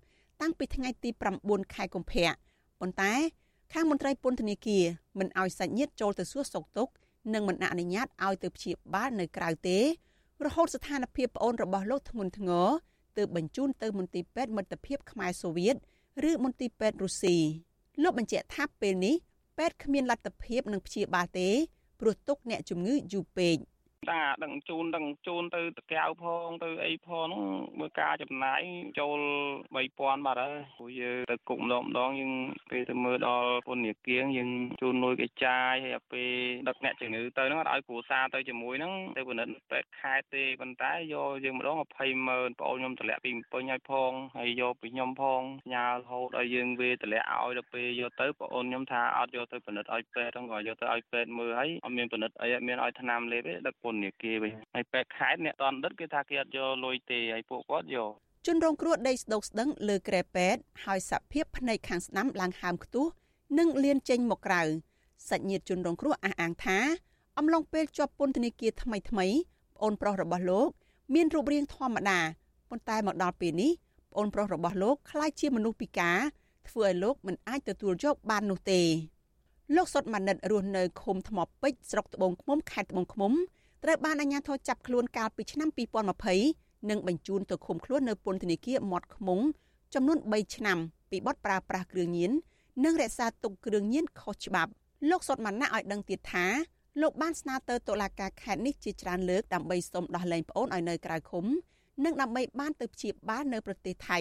[0.40, 1.10] តាំងពីថ្ងៃទី
[1.42, 2.28] 9ខែកុម្ភៈ
[2.80, 3.12] ប៉ុន្តែ
[3.72, 4.84] ខាងមន្ត្រីពន្ធនាគារ
[5.18, 6.92] មិនឲ្យសាច់ញាតិចូលទៅសួរសុខទុក្ខ
[7.34, 9.78] និងមិនអនុញ្ញាតឲ្យទៅព្យាបាលនៅក្រៅទេ
[10.44, 12.68] រហូតស្ថានភាពប្អូនរបស់លោកធ្ងន់ធ្ងរ
[13.16, 15.76] ទើបបញ្ជូនទៅមន្ទីរពេទ្យមិត្តភាពខ្មែរសូវៀត
[16.28, 17.36] ឬមន្ទីរពេទ្យរុស្ស៊ី
[18.02, 19.14] លោកបញ្ជាក់ថាពេលនេះ
[19.58, 21.48] ពេទ្យគ្មានលទ្ធភាពនឹងព្យាបាលទេ
[22.00, 23.56] ព្រោះទុកអ្នកជំងឺយូរពេក។
[24.10, 27.42] តាដឹងជូនដឹងជូនទៅតកៅផងទៅអីផងហ្នឹង
[27.80, 28.60] មើលការចំណាយ
[28.98, 29.18] ចូល
[29.76, 32.32] 3000បាត់ហើយព្រោះយើងទៅគុកម្ដងម្ដងយើង
[32.70, 36.32] ពេលទៅមើលដល់ពន្ធនាគារយើងជូនលុយគេចាយហើយពេល
[36.68, 45.40] ដឹកអ្នកជំងឺទៅហ្នឹងអត់ឲ្យគ្រួសារទៅជាមួយហ្នឹងទៅពិនិត្យពេទ្យខេត្តទេប៉ុន្តែយកយើងម្ដង20ម៉ឺនបងអូនខ្ញុំតម្លាក់ពីពេញឲ្យផងហើយយកពីខ្ញុំផង
[45.72, 58.11] ញ៉ារហូតឲ្យយើងវេតម្លាក់ឲ្យដល់ពេលយកទៅបងអូនខ្ញុំថាអត់យកទៅពិនិត្យឲ្យពេទ្យហ្នឹងក៏យកទៅឲ្យពេទ្យមើលហើយអត់មានពិនិត្យអីអត់មានឲ្យថ្នាំលេបទេដឹកពនាគារវិញហើយពេទ្យខេត្តអ្នកតនដិតគេថាគេអត់យកលុយទេហើយពួកគាត់យក
[58.45, 63.05] ជនរងគ្រោះដេកស្ដុកស្ដឹងលើក្រែពេទ្យហើយសភាពភ្នែកខាងស្ដាំឡើងហើមខ្ទុះ
[63.59, 64.61] និងលៀនចេញមកក្រៅ
[65.29, 66.77] សាច់ញាតិជនរងគ្រោះអះអាងថា
[67.37, 69.25] អំឡុងពេលជាប់ពន្ធនាគារថ្មីថ្មី
[69.75, 70.67] ប្អូនប្រុសរបស់លោក
[71.13, 72.19] មានរូបរាងធម្មតា
[72.69, 73.71] ប៉ុន្តែមកដល់ពេលនេះ
[74.11, 76.17] ប្អូនប្រុសរបស់លោកคล้ายជាមនុស្សពិការ
[76.69, 78.81] ធ្វើឲ្យលោកមិនអាចទទួលយកបាននោះទេ
[79.75, 83.33] លោកសុតម៉ានិតរស់នៅឃុំថ្មពេជ្រស្រុកត្បូងឃ្មុំខេត្តត្បូងឃ្មុំ
[83.84, 85.68] ត្រូវបានអាជ្ញាធរចាប់ខ្លួនកាលពីឆ្នាំ
[86.28, 89.40] 2020និងបញ្ជូនទៅឃុំខ្លួននៅពន្ធនាគារមាត់ឃ្មុំ
[89.94, 90.78] ចំនួន3ឆ្នាំ
[91.10, 92.30] ពីបទប្រើប្រាស់គ្រឿងញៀន
[92.84, 94.70] និងរក្សាទុកគ្រឿងញៀនខុសច្បាប់
[95.10, 96.46] លោកសុតម៉ាណាឲ្យដឹងទៀតថា
[97.00, 101.44] លោកបានស្នើទៅតុលាការខេត្តនេះជាច្រើនលើកដើម្បីសុំដោះលែងប្អូនឲ្យនៅក្រៅឃុំ
[102.04, 104.18] និងដើម្បីបានទៅព្យាបាលនៅប្រទេសថៃ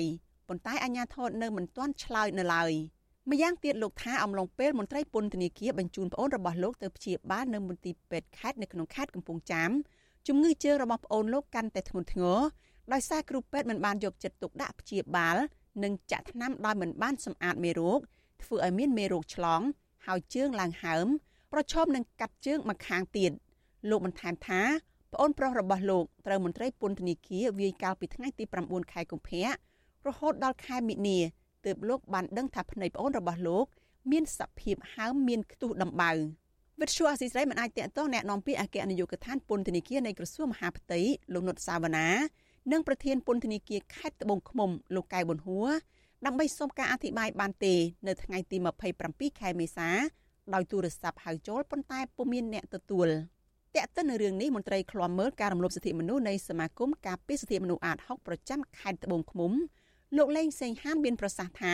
[0.47, 2.71] ប៉ុន្តែអាជ្ញាធរនៅមិនទាន់ឆ្លើយនៅឡើយ។
[3.29, 9.71] ម្យ៉ាងទៀតលោកថាអំឡុងពេលមន្ត្រីពន្ធនាគារបញ្ជូនប្អូនរបស់លោកទៅព្យាបាលនៅមន្ទីរពេទ្យខេត្តនៅក្នុងខេត្តកំពង់ចាម
[10.27, 12.39] ជំងឺជើងរបស់ប្អូនលោកកាន់តែធ្ងន់ធ្ងរ
[12.93, 15.37] ដោយសារគ្រូពេទ្យមិនបានយកចិត្តទុកដាក់ព្យាបាល
[15.83, 17.99] និងចាក់ថ្នាំដោយមិនបានសម្អាតមេរោគ
[18.43, 19.61] ធ្វើឲ្យមានមេរោគឆ្លង
[20.05, 21.07] ហើយជើងឡើងហើម
[21.53, 23.31] ប្រឈមនឹងកាត់ជើងម្ខាងទៀត
[23.89, 24.61] លោកបន្ថែមថា
[25.13, 29.45] ប្អូនប្រុសរបស់លោកត្រូវមន្ត្រីពន្ធនាគារវាយកាលពីថ្ងៃទី9ខែកុម្ភៈ
[30.07, 31.19] រហូតដល់ខែមិនិនា
[31.64, 33.66] ទើបលោកបានដឹងថាភ្នែកប្អូនរបស់លោក
[34.12, 36.10] មានសភាពហើមមានខ្ទុះដំបៅ
[36.80, 41.00] វិទ្យុអស៊ីសេរីមិនអាចតាក់ទងแนะនាំពាក្យអគ្គនាយកដ្ឋានពន្ធនាគារនៃក្រសួងមហាផ្ទៃ
[41.32, 42.08] លោកនុតសាវណ្ណា
[42.72, 45.70] និងប្រធានពន្ធនាគារខេត្តត្បូងឃ្មុំលោកកែប៊ុនហួរ
[46.26, 47.74] ដើម្បីសូមការអធិប្បាយបានទេ
[48.06, 48.56] នៅថ្ងៃទី
[48.98, 49.88] 27ខែមេសា
[50.54, 53.08] ដោយទូរស័ព្ទហៅចូលប៉ុន្តែពុំមានអ្នកទទួល
[53.74, 59.52] តែកតិននៅរឿងនេះមន្ត្រីឃ្លាំមើលការរំលោភសិទ្ធិមនុស្សនៃសមាគមការពារសិទ្ធិមនុស្សអាត6ប្រចាំខេត្តត្បូងឃ្មុំ
[60.17, 61.73] លោកលេងសេងហានមានប្រសាសន៍ថា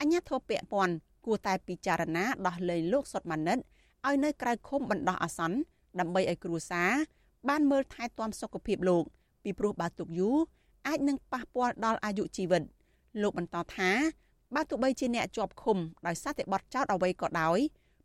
[0.00, 0.94] អញ្ញាធិបពពន់
[1.26, 3.58] គួរតែពិចារណាដោះលែងលោកសុតម៉ាណិត
[4.06, 5.58] ឲ្យនៅក្រៅឃុំបណ្ដោះអាសន្ន
[6.00, 6.90] ដើម្បីឲ្យគ្រួសារ
[7.48, 9.04] បានមើលថែទាំសុខភាពលោក
[9.42, 10.36] ពីព្រោះបើទុកយូរ
[10.86, 12.62] អាចនឹងប៉ះពាល់ដល់អាយុជីវិត
[13.22, 13.90] លោកបន្តថា
[14.54, 17.58] បើទោះបីជាអ្នកជាប់ឃុំដោយសារតែបទចោទអ្វីក៏ដោយ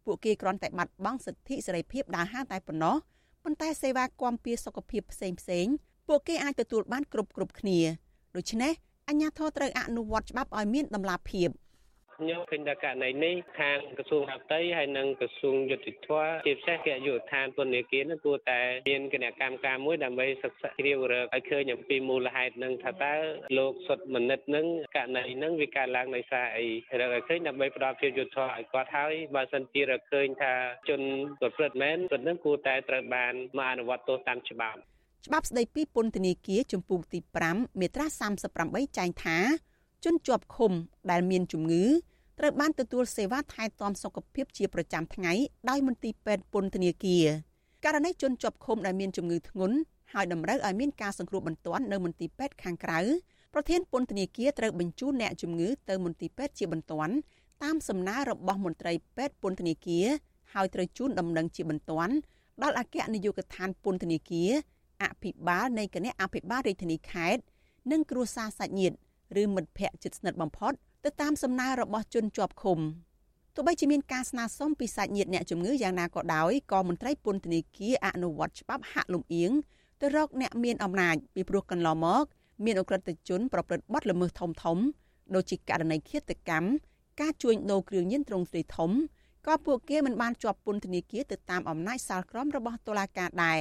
[0.06, 2.96] ពួកគេគ្រាន់តែបាត់បង់សិទ្ធិសេរីភាពដើរហាងតែប៉ុណ្ណោះ
[3.44, 5.68] ប៉ុន្តែសេវាគាំពារសុខភាពផ្សេងផ្សេង
[6.08, 7.80] ពួកគេអាចទទួលបានគ្រប់គ្រប់គ្នា
[8.36, 8.74] ដូច្នេះ
[9.10, 11.50] អាជ្ញាធរត្រូវអនុវត្តច្បាប់ឲ្យមានតម្លាភាព
[12.18, 16.10] ខ្ញុំឃើញថាករណីនេះខាងក្រសួងអតីហើយនិងក្រសួងយុតិធធ
[16.46, 23.16] ជាពិសេសគេយុទ្ធឋានពន្ធនាគារនឹងគួរតែមានគណៈកម្មការមួយដើម្បីសិក្សាជ្រាវរកឲ្យឃើញអំពីមូលហេតុនឹងថាតើ
[23.58, 26.68] លោកសុតមនិតនឹងករណីនឹងវាកើតឡើងដោយសារអី
[27.00, 30.54] រកឲ្យឃើញដើម្បីផ្ដល់ភាពយុត្តិធម៌ឲ្យគាត់ហើយបើសិនជារកឃើញថា
[30.90, 31.02] ជន
[31.40, 34.82] ប្រព្រឹត្តមែនគាត់នឹងគួរតែត្រូវបានមកអនុវត្តទោសតាមច្បាប់
[35.26, 38.06] ច្បាប់ស្តីពីពន្ធនាគារចំពោះទី5មាត្រា
[38.52, 39.38] 38ចែងថា
[40.04, 40.72] ជនជាប់ឃុំ
[41.12, 41.84] ដែលមានជំងឺ
[42.40, 45.34] ត្រូវបានទទួលសេវាថែទាំសុខភាពជាប្រចាំថ្ងៃ
[45.70, 47.26] ដោយមន្ទីរពេទ្យពន្ធនាគារ
[47.86, 49.76] ករណីជនជាប់ឃុំដែលមានជំងឺធ្ងន់
[50.14, 53.00] ហើយតម្រូវឲ្យមានការសង្គ្រោះបន្ទាន់នៅមន្ទីរពេទ្យខាងក្រៅ
[53.54, 57.14] ប្រធានពន្ធនាគារត្រូវបញ្ជូនអ្នកជំងឺទៅមន្ទីរពេទ្យជាបន្ទាន់
[57.64, 60.06] តាមសំណើរបស់មន្ត្រីពេទ្យពន្ធនាគារ
[60.54, 62.14] ហើយត្រូវជូនដំណឹងជាបន្ទាន់
[62.64, 64.52] ដល់អគ្គនាយកដ្ឋានពន្ធនាគារ
[65.04, 67.42] អភិបាលនៃគណៈអភិបាលរាជធានីខេត្ត
[67.92, 68.96] និងគ្រួសារសាច់ញាតិ
[69.42, 70.74] ឬមិត្តភ័ក្តិជិតស្និទ្ធបំផុត
[71.06, 72.80] ទៅតាមសំណើរបស់ជនជាប់ឃុំ
[73.56, 79.52] ទោះបីជាមានការស្នើសុំពីសាច់ញាតិអ្នកជំងឺយ៉ាងណាក៏ដោយក៏មន្ត្រីពន្ធនាគារអនុវត្តច្បាប់ហាក់លំអៀង
[80.02, 82.24] ទៅរកអ្នកមានអំណាចពីព្រោះកន្លងមក
[82.66, 84.78] មានអក្រិតជន ប្រព្រឹត្តបទល្មើសធំធំ
[85.36, 86.68] ដូចជាករណីឃាតកម្ម
[87.22, 88.92] ការជួញដូរគ្រឿងញៀនត្រង់ស្រីធំ
[89.48, 93.60] ក៏ពួកគេមិនបានជាប់ពន្ធនាគារទៅតាមអំណាចសាលក្រមរបស់តុលាការដែរ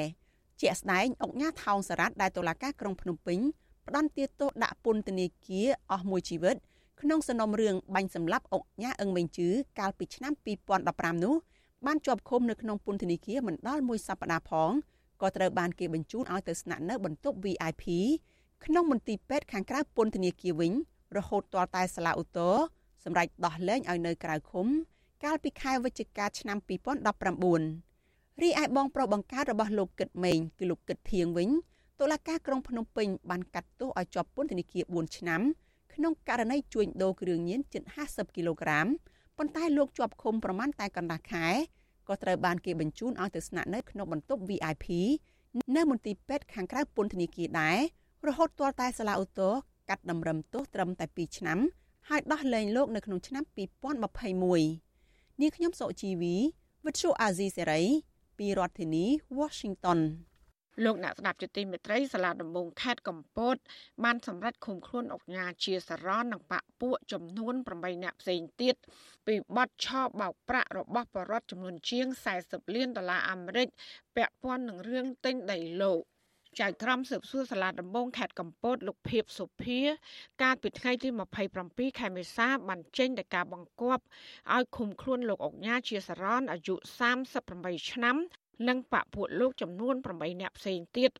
[0.61, 3.39] ជាក់ស្ដែងអង្គញាថោងសារ៉ាត់ដែលតុលាការក្រុងភ្នំពេញ
[3.87, 6.57] ផ្ដន្ទាទោសដាក់ពន្ធនាគារអស់មួយជីវិត
[7.01, 10.33] ក្នុងសំណុំរឿងបាញ់សម្លាប់អុកញ៉ាអឹងមេងជឺកាលពីឆ្នាំ
[10.79, 11.35] 2015នោះ
[11.87, 14.71] បានជាប់ឃុំនៅក្នុងពន្ធនាគារមិនដល់មួយសប្តាហ៍ផង
[15.21, 17.85] ក៏ត្រូវបានគេបញ្ជូនឲ្យទៅស្នាក់នៅបន្ទប់ VIP
[18.65, 20.73] ក្នុងមន្ទីរពេទ្យខាងក្រៅពន្ធនាគារវិញ
[21.17, 22.55] រហូតទាល់តែសាលាឧទ្ធរ
[23.05, 24.67] សម្រេចដោះលែងឲ្យនៅក្រៅឃុំ
[25.25, 27.88] កាលពីខែវិច្ឆិកាឆ្នាំ2019
[28.43, 31.51] រីឯបងប្រុសបង្កើតរបស់លោកគិតម៉េងគឺលោកគិតធៀងវិញ
[32.01, 35.41] តុលាការក្រុងភ្នំពេញបានកាត់ទោសឲ្យជាប់ពន្ធនាគារ4ឆ្នាំ
[35.95, 38.87] ក្នុងករណីជួញដូរគ្រឿងញៀនជិត50គីឡូក្រាម
[39.39, 41.47] ប៉ុន្តែលោកជាប់ឃុំប្រមាណតែកន្លះខែ
[42.09, 44.87] ក៏ត្រូវបានគេបញ្ជូនឲ្យទៅស្នាក់នៅក្នុងបន្ទប់ VIP
[45.77, 47.79] នៅមន្ទីរពេទ្យខាងក្រៅពន្ធនាគារដែរ
[48.27, 49.53] រហូតទាល់តែសាលាឧទ្ធរ
[49.89, 51.59] កាត់តម្រឹមទោសត្រឹមតែ2ឆ្នាំ
[52.09, 56.37] ហើយដោះលែងលោកនៅក្នុងឆ្នាំ2021នាងខ្ញុំសុជីវី
[56.85, 57.83] វិទ្យុអាស៊ីសេរី
[58.39, 59.05] ពីរដ្ឋធានី
[59.39, 60.01] Washington
[60.85, 63.57] លោកអ្នកស្ដាប់ជាទីមេត្រីសាលាដំបងខេត្តកំពត
[64.05, 68.75] បានសម្រេចឃុំខ្លួនអុកញ៉ាជាសរននិងបាក់ពួកចំនួន8នាក់ផ្សេងទៀត
[69.27, 72.07] ពីបទឆោបបោកប្រាក់របស់បរិវត្តចំនួនជាង
[72.41, 73.69] 40លានដុល្លារអាមេរិក
[74.17, 76.01] ពាក់ព័ន្ធនឹងរឿងទិញដីលោក
[76.61, 79.81] ចៅក្រមស៊ើបសួរសាលាដំបងខេត្តកំពតលោកភៀបសុភា
[80.43, 81.09] កាលពីថ្ងៃទី
[81.55, 84.03] 27ខែមេសាបានចេញដោយការបង្គាប់
[84.55, 86.75] ឲ្យឃុំខ្លួនលោកអុកញ៉ាជាសរនអាយុ
[87.35, 88.17] 38ឆ្នាំ
[88.69, 91.11] និងបពពួកលោកចំនួន8នាក់ផ្សេងទៀត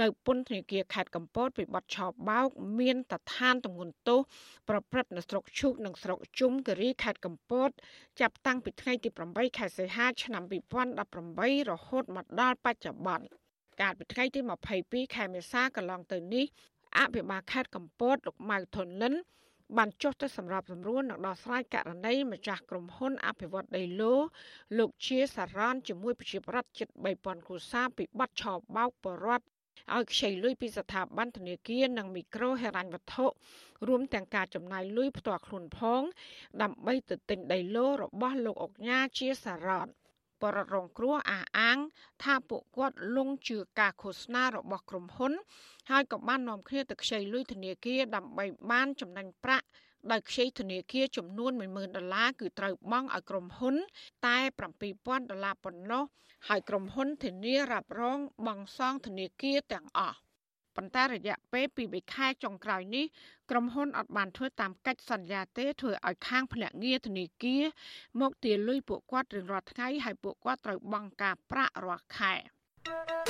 [0.00, 2.48] នៅពន្ធនាគារខេត្តកំពតពីបទឆោបបោក
[2.80, 4.20] មានតឋានទម្ងន់ទោស
[4.68, 7.70] ប្រព្រឹត្តនៅស្រុកឈូកនិងស្រុកជុំគិរីខេត្តកំពត
[8.20, 10.42] ចាប់តាំងពីថ្ងៃទី8ខែសីហាឆ្នាំ
[11.06, 13.43] 2018រហូតមកដល់បច្ចុប្បន្ន
[13.80, 14.40] កាលពីថ្ងៃទី
[14.78, 16.46] 22ខែមេសាកន្លងទៅនេះ
[16.98, 19.14] អភិបាលខេត្តកំពតលោកម៉ៅធុនលិន
[19.76, 24.14] បានចុះទៅសម្របសម្រួលនិងដោះស្រាយករណីម្ចាស់ក្រុមហ៊ុនអភិវឌ្ឍដីឡូ
[24.78, 29.44] លោកជាសារ៉ានជាមួយប្រជាប្រដ្ឋជិត3000គ្រួសារពីបាត់ឆោបបោកបរដ្ឋ
[29.94, 33.26] ឲ្យខ្ចីលុយពីស្ថាប័នធនាគារនិងមីក្រូហិរញ្ញវត្ថុ
[33.88, 36.02] រួមទាំងការចំណាយលុយផ្ទាល់ខ្លួនផង
[36.62, 39.88] ដើម្បីទៅទិញដីឡូរបស់លោកអុកញ៉ាជាសារ៉ាន
[40.42, 41.78] បរដ្ឋរងគ្រោះអះអាង
[42.22, 45.32] ថាពួកគាត់លងជឿការឃោសនារបស់ក្រុមហ៊ុន
[45.90, 49.66] ហើយក៏បាននាំគ្នាទៅខ្ចីលុយធនាគារដើម្បីបានចំណេញប្រាក់
[50.12, 53.74] ដោយខ្ចីធនាគារចំនួន10000ដុល្លារគឺត្រូវបង់ឲ្យក្រុមហ៊ុន
[54.26, 54.38] តែ
[54.84, 56.04] 7000ដុល្លារប៉ុណ្ណោះ
[56.48, 60.18] ហើយក្រុមហ៊ុនធានារ៉ាប់រងបង់សងធនាគារទាំងអស់
[60.76, 63.04] ប៉ុន្តែរយៈពេលពី3ខែចុងក្រោយនេះ
[63.50, 67.64] ក្រុមហ៊ុនអត់បានធ្វើតាមកិច្ចសន្យាទេធ្វើឲ្យខាងភ្នាក់ងារធនាគារ
[68.20, 73.23] មកទារលុយពួកគាត់រៀងរាល់ថ្ងៃហើយពួកគាត់ត្រូវបង់ការប្រាក់រាល់ខែ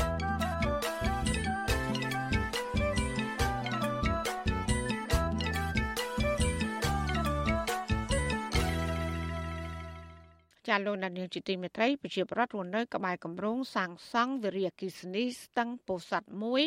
[10.68, 16.62] ចាលោកដានៀងជាទីមេត្រីប្រជាប្រដ្ឋរស់នៅក្បែរគម្រោងសាងសង់វិរិយអគិសនីស្ទឹងពោធិ៍សាត់មួយ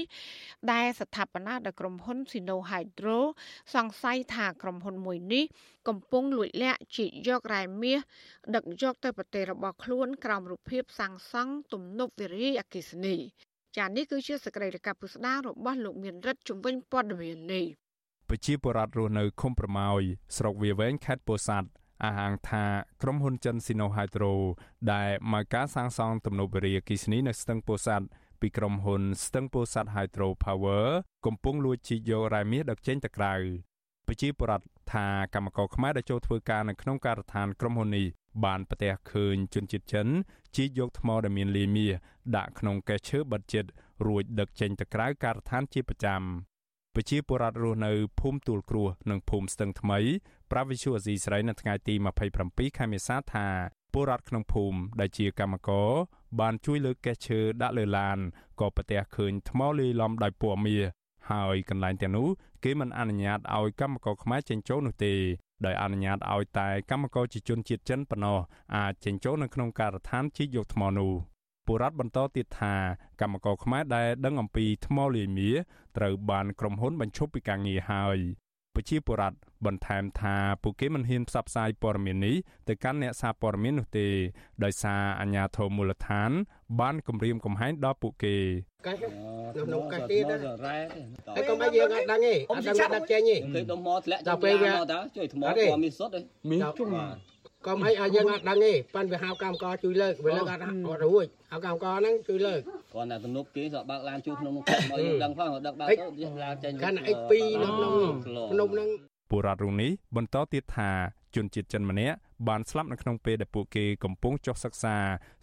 [0.72, 3.20] ដែលស្ថាបនាដោយក្រុមហ៊ុន Sino Hydro
[3.76, 5.46] សង្ស័យថាក្រុមហ៊ុនមួយនេះ
[5.88, 8.00] កំពុងលួចលាក់ជីកយករ៉ែមាស
[8.56, 13.16] ដឹកយកទៅប្រទេសរបស់ខ្លួនក្រោមរូបភាពសាងសង់ទំនប់វិរិយអគិសនី
[13.78, 17.66] ចានេះគឺជាសកម្មភាពពុស្ដាររបស់លោកមានរិទ្ធជំវិញព័ត៌មាននេះ
[18.30, 20.02] ប្រជាពលរដ្ឋរស់នៅឃុំប្រម៉ោយ
[20.38, 21.70] ស្រុកវាវែងខេត្តពោធិ៍សាត់
[22.04, 22.66] អះអាងថា
[23.02, 24.34] ក្រុមហ៊ុនចិន Sino Hydro
[24.94, 28.08] ដែលមកការសាងសង់ទំនប់វារីអគ្គិសនីនៅស្ទឹងពោធិ៍សាត់
[28.42, 30.86] ពីក្រុមហ៊ុនស្ទឹងពោធិ៍សាត់ Hydro Power
[31.26, 33.34] កំពុងលួចជីកយករ៉ែមាសដឹកចេញទៅក្រៅ
[34.08, 38.08] ប្រជាពលរដ្ឋថាកម្មករខ្មែរដែលចូលធ្វើការនៅក្នុងការដ្ឋានក្រុមហ៊ុននេះ
[38.46, 40.08] បានប្រទះឃើញជនជាតិចិន
[40.56, 41.94] ជីកយកថ្មដែលមានលាយមាស
[42.36, 43.66] ដាក់ក្នុងកែឈើបិទជិត
[44.08, 46.22] រួចដឹកចេញទៅក្រៅការដ្ឋានជាប្រចាំ
[47.00, 50.00] ប្រជាពលរដ្ឋរស់នៅភូមិទួលគ្រោះនិងភូមិស្ទឹងថ្មី
[50.52, 51.94] ប្រាវិសុអាស៊ីស្រីនៅថ្ងៃទី
[52.36, 53.48] 27ខែមេសាថា
[53.94, 55.90] ពលរដ្ឋក្នុងភូមិដែលជាកម្មករ
[56.40, 58.18] បានជួយលើកកេះឈើដាក់លើឡាន
[58.60, 60.84] ក៏ប្រទះឃើញថ្មលាយឡំដោយពណ៌មាស
[61.32, 62.28] ហើយកន្លែងទាំងនោះ
[62.64, 65.14] គេមិនអនុញ្ញាតឲ្យកម្មករខ្មែរចេញចូលនោះទេ
[65.66, 68.40] ដោយអនុញ្ញាតឲ្យតែកម្មករជាជនជាតិចិនប៉ុណ្ណោះ
[68.76, 71.14] អាចចេញចូលនៅក្នុងការដ្ឋានជីកយកថ្មនោះ
[71.68, 72.76] បុរដ្ឋបន្តទៀតថា
[73.22, 75.56] កម្មករខ្មែរដែលដឹងអំពីថ្មលាយមាស
[75.98, 78.20] ត្រូវបានក្រុមហ៊ុនបញ្ឈប់ពីការងារហើយ
[78.76, 82.36] ប្រជាពលរដ្ឋបន្ថែមថាពួកគេមិនហ៊ានផ្សព្វផ្សាយព័ត៌មាននេះ
[82.68, 84.08] ទៅកាន់អ្នកសារព័ត៌មាននោះទេ
[84.64, 86.32] ដោយសារអាជ្ញាធរមូលដ្ឋាន
[86.80, 88.36] បានគម្រាមកំហែងដល់ពួកគេ
[88.86, 90.24] កាច់ក្នុងកាច់ទៀត
[90.66, 96.90] ហើយកុំឲ្យយើងអត់ដឹងទេអត់ដឹងដឹកចេញទេគេដុំមកធ្លាក់ចូលមកតាជួយថ្មពណ៌មានសុទ្ធទេមានជុំ
[97.66, 102.62] កុំឲ្យឲ្យយើងអត់ដឹងទេប៉ាន់វាហៅកម្មករជួយលើកវាលើកអត់អត់រួចហៅកម្មករហ្នឹងជួយលើក
[102.94, 107.92] គាត់តែទំនប់គេសក់បើកឡានជួយក្នុងនោះមកយើងដឹងផងដឹកបើកទៅឡានចេញកាន់អិច2នៅក្នុង
[108.26, 108.90] ភ្នំហ្នឹង
[109.32, 110.92] បុរដ្ឋរូបនេះបន្តទៀតថា
[111.36, 112.16] ជនជាតិចិនម្នាក់
[112.48, 114.96] បានស្លាប់នៅក្នុងពេលដែលពួកគេកំពុងចុះសិក្សា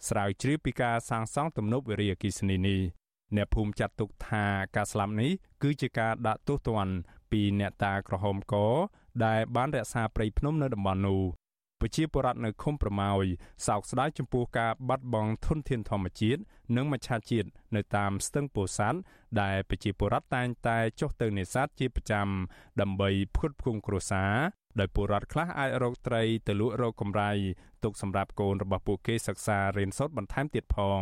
[0.07, 2.81] ស្រាវជ្រាវពីការសាងសង់ទំនប់វារីអគ្គិសនីនេះ
[3.35, 5.31] អ្នកភូមិចាត់ទុកថាការស្លាប់នេះ
[5.63, 6.93] គឺជាការដាក់ទោសទណ្ឌ
[7.31, 8.55] ពីអ្នកតាក្រហមក
[9.25, 11.21] ដែលបានរក្សាព្រៃភ្នំនៅតំបន់នោះ
[11.81, 13.25] ប្រជាពលរដ្ឋនៅឃុំប្រម៉ោយ
[13.67, 16.41] សោកស្ដាយចំពោះការបាត់បង់ធនធានធម្មជាតិ
[16.75, 18.99] និងមច្ឆជាតិនៅតាមស្ទឹងពោធិ៍សាត់
[19.41, 22.27] ដែលប្រជាពលរដ្ឋតែងតែចុះទៅនេសាទជាប្រចាំ
[22.81, 24.33] ដើម្បីផ្គត់ផ្គង់គ្រួសារ
[24.79, 27.31] ដោយពលរដ្ឋខ្លះអាចរកត្រីទៅលក់រកកម្រៃ
[27.83, 31.01] ទុកសម្រាប់កូនរបស់ពួកគេសិក្សារៀនសូត្របន្ថែមទៀតផង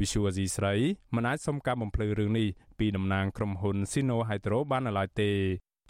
[0.00, 0.74] វិសុវអាស៊ីស្រី
[1.14, 5.30] មិនអាចសុំការបំភ្លឺរឿងនេះពីតំណាងក្រុមហ៊ុន Sino Hydro បាននៅឡើយទេ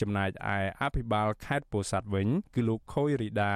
[0.01, 3.55] ចំណែកឯអភិបាលខេត្តពោធិ៍សាត់វិញ គឺលោកខូយរីដា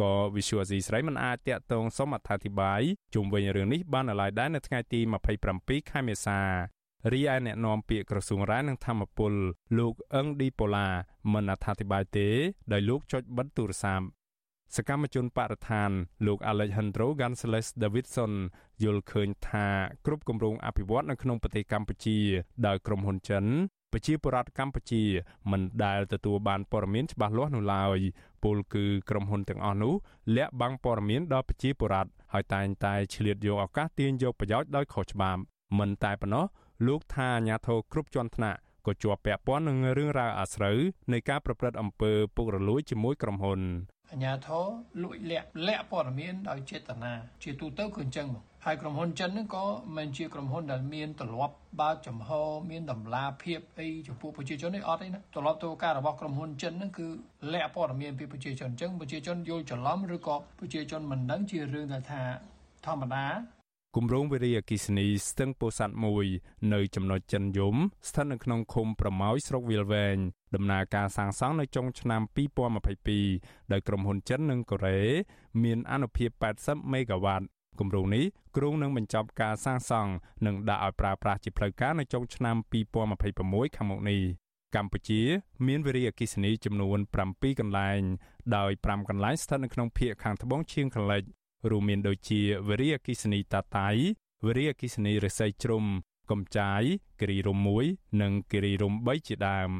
[0.00, 2.82] ក៏វិសុវអាស៊ីស្រីមិនអាចតាក់ទងសុំអត្ថាធិប្បាយ
[3.14, 5.00] ជុំវិញរឿងនេះបាននៅឡើយដែរនៅថ្ងៃទី
[5.46, 6.40] 27ខែមេសា
[7.12, 9.32] រីឯអ្នកនាំពាក្យក្រសួងរាយនឹងធម្មពល
[9.78, 10.88] លោកអឹងឌីប៉ូឡា
[11.32, 12.28] មិនអត្ថាធិប្បាយទេ
[12.72, 14.06] ដោយលោកចុចបិទទូរស័ព្ទ
[14.76, 15.90] សកម្មជនបរិស្ថាន
[16.26, 18.32] លោក Alejandro Gonzalez Davidson
[18.82, 19.66] យល់ឃើញថា
[20.06, 22.18] គ្រប់គម្រោងអភិវឌ្ឍនៅក្នុងប្រទេសកម្ពុជា
[22.66, 23.44] ដោយក្រុមហ៊ុនចិន
[23.92, 25.02] ប្រជាពលរដ្ឋកម្ពុជា
[25.50, 27.98] មិនដែលទទួលបានព័ត៌មានច្បាស់លាស់នោះឡើយ
[28.44, 29.94] ពលគឺក្រុមហ៊ុនទាំងអស់នោះ
[30.36, 35.40] លាក់បាំងព័ត៌មានដល់ប្រជាពលរដ្ឋហើយតែងតែឆ្លៀតយកឱកាសទាញយកប្រយោជន៍ដោយខុសច្បាប់
[35.78, 36.44] មិនតែប៉ុណ្ណោះ
[36.86, 40.78] លោកថាអាញាធរគ្រប់ជាន់ថ្នាក់ក៏ជាប់ពាក់ព័ន្ធនឹងរឿងរ៉ាវអាស្រូវ
[41.12, 43.60] នៃការប្រព្រឹត្តអំពើពុករលួយជាមួយក្រុមហ៊ុន
[44.12, 44.66] អាញាធរ
[45.02, 49.64] លួចលាក់លាក់ព័ត៌មានដោយចេតនាជាទូទៅគឺអញ្ចឹងមក ហើយក្រុមហ៊ុនចិនហ្នឹងក៏
[49.96, 52.28] មិនជាក្រុមហ៊ុនដែលមានទម្លាប់បើកចំហ
[52.70, 57.06] មានតម្លាភាពអីចំពោះប្រជាជននេះអត់ទេណាទម្លាប់ធ្វើការរបស់ក្រុមហ៊ុនចិនហ្នឹងគឺ
[57.52, 62.22] លាក់ព័ត៌មានពីប្រជាជនអញ្ចឹងប្រជាជនយល់ច្រឡំឬក៏ប្រជាជនមិនដឹងជារឿងដែលថា
[62.86, 63.26] ធម្មតា
[63.96, 66.26] គម្រោងវិរិយអគិសនីស្ទឹងពោធិ៍សាត់មួយ
[66.74, 67.76] នៅចំណុចចិនយម
[68.08, 70.16] ស្ថិតនៅក្នុងឃុំប្រម៉ោយស្រុកវាលវែង
[70.54, 72.22] ដំណើរការសាងសង់នៅចុងឆ្នាំ
[72.96, 75.00] 2022ដោយក្រុមហ៊ុនចិននិងកូរ៉េ
[75.62, 76.30] មានអនុភាព
[76.62, 77.46] 80មេហ្គាវ៉ាត់
[77.80, 78.24] គម្រោងនេះ
[78.56, 80.12] គ្រោងនឹងបញ្ចប់ការសាងសង់
[80.46, 82.56] និងដាក់ឲ្យប្រើប្រាស់ជាផ្លូវការនៅចុងឆ្នាំ
[83.16, 84.20] 2026ខាងមុខនេះ
[84.76, 85.22] កម្ពុជា
[85.66, 86.98] មានវិរិយអគិសនីចំនួន
[87.30, 88.00] 7កន្លែង
[88.56, 91.22] ដោយ5កន្លែងស្ថិតនៅក្នុងភូមិខាងត្បូងឈៀងខាងលិច
[91.70, 93.88] រួមមានដូចជាវិរិយអគិសនីតាតៃ
[94.46, 95.84] វិរិយអគិសនីរស័យជ្រុំ
[96.30, 96.82] កំចាយ
[97.20, 97.58] គិរីរំ
[97.90, 99.70] 1និងគិរីរំ3ជាដើម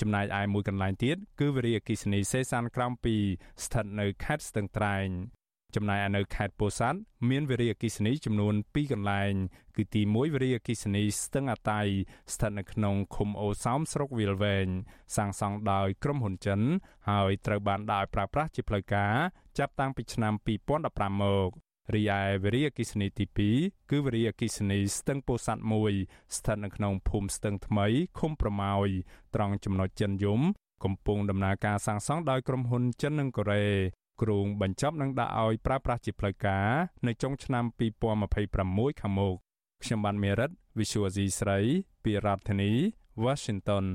[0.00, 2.92] ចំណែកឯមួយកន្លែងទៀតគឺវិរិយអគិសនីសេសានក្រោម
[3.28, 5.08] 2ស្ថិតនៅខេត្តស្ទឹងត្រែង
[5.74, 6.98] ចំណែកឯនៅខេត្តពោធិ៍សាត់
[7.30, 9.32] មានវិរិយអគិសនីចំនួន2កន្លែង
[9.76, 11.80] គឺទី1វិរិយអគិសនីស្ទឹងអាតៃ
[12.32, 14.68] ស្ថិតនៅក្នុងឃុំអូសោមស្រុកវាលវែង
[15.16, 16.60] សាងសង់ដោយក្រុមហ៊ុនចិន
[17.10, 19.14] ហើយត្រូវបានដាក់ឲ្យប្រើប្រាស់ជាផ្លូវការ
[19.58, 20.32] ចាប់តាំងពីឆ្នាំ
[20.78, 21.50] 2015មក
[21.94, 23.24] រីឯវិរិយអគិសនីទី
[23.58, 25.62] 2គឺវិរិយអគិសនីស្ទឹងពោធិ៍សាត់
[25.98, 27.86] 1ស្ថិតនៅក្នុងភូមិស្ទឹងថ្មី
[28.18, 28.88] ឃុំប្រម៉ោយ
[29.34, 30.40] ត្រង់ចំណុចចិនយម
[30.84, 33.64] កំពុងដំណើរការសាងសង់ដោយក្រុមហ៊ុនចិននិងកូរ៉េ
[34.22, 36.68] គ្រោងបញ្ចប់នឹងដាក់ឲ្យប្រើប្រាស់ជាផ្លូវការ
[37.06, 37.64] នៅចុងឆ្នាំ
[38.32, 39.34] 2026ខាងមុខ
[39.82, 41.58] ខ្ញុំបានមេរិត Visual C ស្រី
[42.04, 42.72] ពីរដ្ឋធានី
[43.24, 43.86] Washington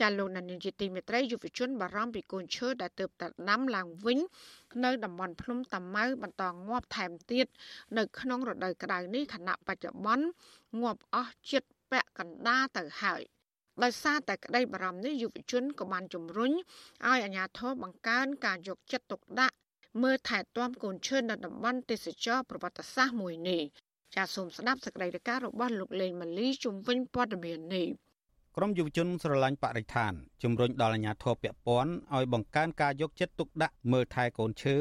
[0.00, 4.18] ចាលោកនានីជាទីមេត្រីយុវជនបារម្ភពីកូនឈើដែលទើបតែដាំឡើងវិញ
[4.84, 7.46] នៅតំបន់ភ្នំតាម៉ៅបន្តងាប់ថែមទៀត
[7.98, 10.26] នៅក្នុងរដូវក្តៅនេះខណៈបច្ចុប្បន្ន
[10.82, 13.22] ងាប់អស់ជិតពាក់កណ្ដាលទៅហើយ
[13.82, 19.54] ដោយសារតែក្តីបារម្ភនេះយុវជនក៏បានជំរុញឲ្យអាជ្ញាធរបង្កើនការយកចិត្តទុកដាក់
[20.02, 23.62] មើលថែទាំកូនឈើនៅតំបន់ទេសចរប្រវត្តិសាស្ត្រមួយនេះ
[24.14, 27.86] ចាសសូមស្ដាប់សេចក្តីរាយការណ៍របស់លោកលេងម៉ាលីជំវិញព័ត៌មាននេះ
[28.56, 34.76] ក្រមយុវជនស្រឡាញ់បរិស្ថានជំរុញដល់អាជ្ញាធរពាក់ព័ន្ធឲ្យបង្កើនការយកចិត្តទុកដាក់មើលថែកូនឈើ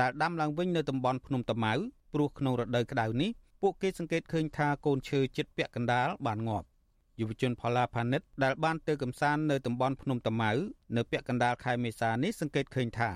[0.00, 1.74] ដែលដាំឡើងវិញនៅតំបន់ភ្នំតាម៉ៅ
[2.12, 3.30] ព្រោះក្នុងរដូវក្តៅនេះ
[3.62, 6.66] ពួកគេសង្កេតឃើញថាកូនឈើជិតពាក់កណ្ដាលបានងាប់
[7.20, 10.52] យុវជនផល្លាផានិតដែលបានទៅកំសាន្តនៅតំបន់ភ្នំតាម៉ៅ
[10.96, 13.10] នៅពាក់កណ្ដាលខែមេសានេះសង្កេតឃើញថា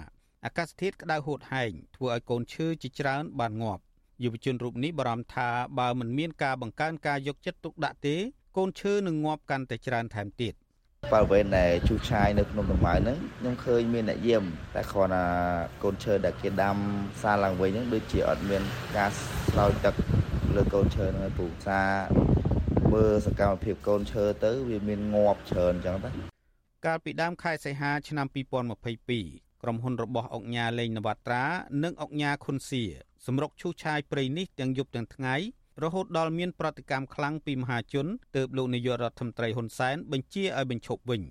[0.45, 3.83] អាកាសធាតុក្តៅហួតហែងធ្វើឲ្យកូនឈើជាច្រើនបានងាប់
[4.25, 8.17] យុវជនរូបនេះបារម្ភថាបើមិនមានការបង្កើនការយកចិត្តទុកដាក់ទេ
[8.57, 10.55] កូនឈើនឹងងាប់កាន់តែច្រើនថែមទៀត
[11.13, 15.25] បរិវេណដែលជូឆាយនៅក្នុងតំបន់ហ្នឹងខ្ញុំឃើញមានអ្នកយាមតែគ្រាន់តែ
[15.83, 16.77] កូនឈើដែលគេដាំ
[17.23, 18.63] សារឡើងវិញហ្នឹងដូចជាអត់មាន
[18.97, 19.11] ការ
[19.51, 19.95] ស្រោចទឹក
[20.57, 22.40] លើកូនឈើហ្នឹងឯងពូសារ
[22.95, 26.11] មើលសកម្មភាពកូនឈើទៅវាមានងាប់ច្រើនអញ្ចឹងទៅ
[26.87, 28.27] កាលពីដើមខែសីហាឆ្នាំ
[28.95, 31.45] 2022ក្រុមហ៊ុនរបស់អង្គញាលេងនវត្រា
[31.85, 32.83] និងអង្គញាខុនសៀ
[33.27, 35.35] សម្រុកឈូសឆាយព្រៃនេះទាំងយប់ទាំងថ្ងៃ
[35.83, 41.23] រហូតដល់មានប្រតិកម្មខ្លាំងពីមហាជនទើបលោកនាយករដ្ឋមន្ត្រីហ៊ុនសែនបញ្ជាឲ្យបញ្ឈប់វិញ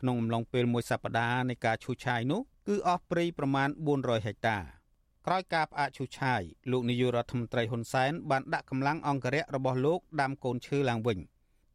[0.00, 4.81] ក្នុងអំឡុងពេលមួយសប្តាហ៍នៃការឈូសឆាយនោះគឺអស់ព្រៃប្រមាណ400ហិកតា
[5.26, 11.18] ក្រោយការផ្អាកឈូសឆាយលោកនាយករដ្ឋមន្ត្រីហ៊ុនសែនបានដាក់កម្លាំងអង្គរៈរបស់លោកដាំកូនឈើឡើងវិញ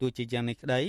[0.00, 0.80] ទោះជាយ៉ាងនេះក្តី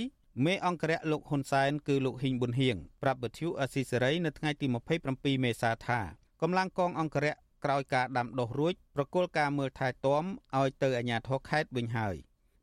[0.44, 4.66] មេអង្គរៈលោកហ៊ុនសែនគឺលោកហ៊ីងប៊ុនហៀងប្រាប់វិទ្យុអស៊ីសេរីនៅថ្ងៃទី
[5.06, 6.00] 27មេសាថា
[6.42, 7.34] កម្លាំងកងអង្គរៈ
[7.64, 10.24] ក្រោយការដាំដុះរួចប្រគល់ការមើលថែទាំ
[10.58, 12.16] ឲ្យទៅអាជ្ញាធរខេត្តវិញហើយ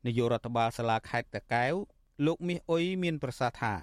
[0.06, 1.74] នាយករដ្ឋបាលសាលាខេត្តតាកែវ
[2.26, 3.74] លោកមាសអ៊ុយមានប្រសាសន៍ថា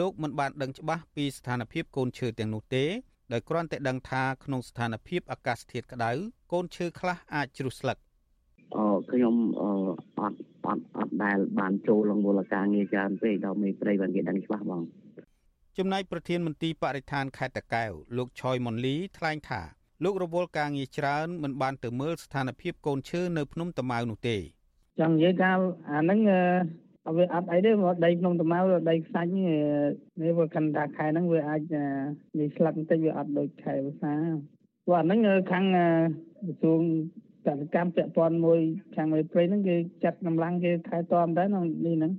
[0.00, 2.84] លោកមិនបានដឹងច្បាស់ពីស្ថានភាពកូនឈើទាំងនោះទេ
[3.32, 6.10] ដោយគ្រាន់តែដឹងថាក្នុងស្ថានភាពអាកាសធាតុក្តៅ
[6.52, 7.98] កូនឈើខ្លះអាចជ្រុះស្លឹក
[8.76, 9.70] អឺខ្ញុំអឺ
[10.18, 14.82] អត់អត់អត់ដែលបានចូលលងមូលការងារច្រើនពេកដល់មេព្រៃបានគេដឹងច្បាស់បង
[15.78, 19.62] ចំណែកប្រធានមន្ទីរបរិស្ថានខេត្តតាកែវលោកឆយមុនលីថ្លែងថា
[20.04, 24.36] លោករវល់ការងារច្រើនមិនបានទៅមើលស្ថានភាពកូនឈើនៅភ្នំតាម៉ៅនោះទេ
[25.00, 25.52] ចង់និយាយថា
[25.90, 26.20] អាហ្នឹង
[27.08, 28.58] អឺវាអត់អីទេមកដីក្នុងត្មៅ
[28.90, 31.62] ដីខ្សាច់នេះវាកាន់ថាខែហ្នឹងវាអាច
[32.38, 34.14] និយាយស្លឹកបន្តិចវាអត់ដូចខែភាសា
[34.84, 35.20] ព្រោះអាហ្នឹង
[35.52, 36.80] ខាងក្រសួង
[37.46, 38.60] កសិកម្មពាក់ព័ន្ធមួយ
[38.96, 42.12] ខាងមេព្រៃហ្នឹងគេចាត់កម្លាំងគេខែតមដែរក្នុងនេះហ្នឹង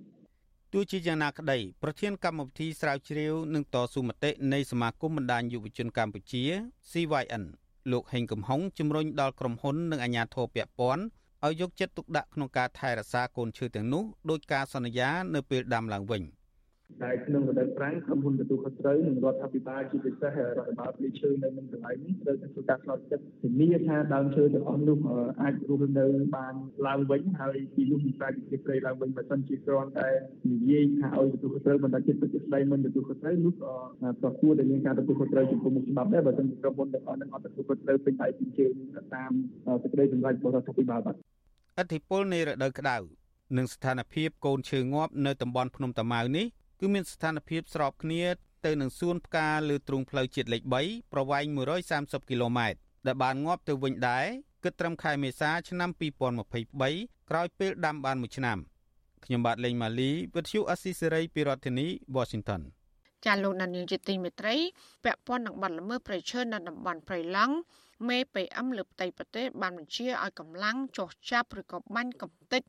[0.73, 6.43] ទោះជាយ៉ាងណាក្តីប្រធានកម្មវិធីស្រាវជ្រាវនិងតស៊ូមតិនៃសមាគមបណ្ដាញយុវជនកម្ពុជា
[6.91, 7.43] CYN
[7.91, 11.03] លោកហេងកំហុងជំរុញដល់ក្រុមហ៊ុននិងអាជ្ញាធរពាក់ព័ន្ធ
[11.45, 16.21] ឲ្យយកចិត្តទុកដាក់ក្នុងការថែរក្សាកូនឈើទាំងនោះដោយការសន្យានៅពេលដាំឡើងវិញ។
[17.03, 24.97] តែក្នុងរដូវប្រាំងក្រុមហ៊ុនទទួលខុសត្រូវនិងរដ្ឋាភិបាលជាពិសេសរដ្ឋបាលព្រៃឈើនៅនឹងកន្លែងនេះត្រូវតែធ្វើការឆ្លងចិត្តធានាថាដើមឈើទាំងអស់នោះ
[25.41, 26.05] អាចរស់នៅ
[26.37, 26.55] បាន
[26.87, 30.09] ឡើងវិញហើយពីនោះនឹងក្លាយជាព្រៃឡើងវិញបើមិនជាគ្រាន់តែ
[30.51, 33.73] និយាយថាឲ្យទទួលខុសត្រូវមិនថាជាទឹកស្ដីមិនទទួលខុសត្រូវនោះក៏
[34.23, 38.73] ក៏គួរតែមានការទទួលខុសត្រូវចំពោះមុខច្បាប់ដែរបើមិនក្រុមហ៊ុនទាំងអស់នឹងអត់ទទួលខុសត្រូវពេញដៃពេញជើង
[39.15, 39.31] តាម
[39.83, 41.15] សេចក្តីសម្រេចរបស់រដ្ឋាភិបាលបាទ
[41.79, 42.97] អធិពលនៃរដូវក្តៅ
[43.57, 46.45] និងស្ថានភាពកូនឈើងាប់នៅតំបន់ភ្នំតាម៉ៅនេះ
[46.79, 48.23] គឺមានស្ថានភាពស្របគ្នា
[48.65, 51.43] ទៅនឹងសួនផ្កាលើទ្រង់ផ្លូវជាតិលេខ3ប្រវែង
[51.87, 54.25] 130គីឡូម៉ែត្រដែលបានងាប់ទៅវិញដែរ
[54.63, 55.89] គិតត្រឹមខែមេសាឆ្នាំ
[56.59, 58.57] 2023ក្រោយពេលដាំបានមួយឆ្នាំ
[59.25, 62.61] ខ្ញុំបាទលេងម៉ាលីវិទ្យុអស៊ីសេរីពីរដ្ឋធានី Washington
[63.25, 64.55] ចាលោកនានីជាទីមេត្រី
[65.05, 67.55] ពាក់ព័ន្ធនឹងបាត់ល្មើសប្រៃឈើនៅតំបន់ព្រៃឡង់
[68.07, 72.63] មេ PM លើផ្ទៃប្រទេសបានបញ្ជាឲ្យកម្លាំងចុះចាប់ឬក៏បាញ់កំទេច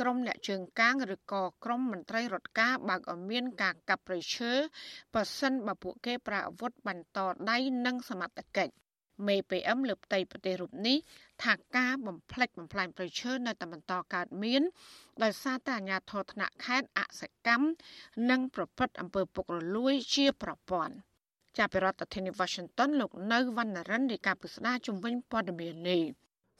[0.00, 4.52] ក្រុមអ្នកជើងកាងឬក៏ក្រុមមន្ត្រីរដ្ឋការបើកឲ្យមានការកាប់ព្រៃឈើ
[5.14, 7.18] ប៉ះសិនបើពួកគេប្រើអាវុធបាញ់ត
[7.50, 8.74] ដៃនិងសមត្ថកិច្ច
[9.26, 10.96] មេ PM លើផ្ទៃប្រទេសរូបនេះ
[11.44, 14.62] ថាការបំផ្លិចបំផ្លាញព្រៃឈើនៅតែបន្តកើតមាន
[15.22, 17.66] ដោយសារតែអាជ្ញាធរថ្នាក់ខេត្តអសកម្ម
[18.30, 20.94] និងប្រព្រឹត្តអំពើពុករលួយជាប្រព័ន្ធ
[21.58, 26.02] ចាប់ពីរដ្ឋធានី Washington លោកនៅវណ្ណរិនរាយការណ៍ពុស្ដាជំវិញព័ត៌មាននេះ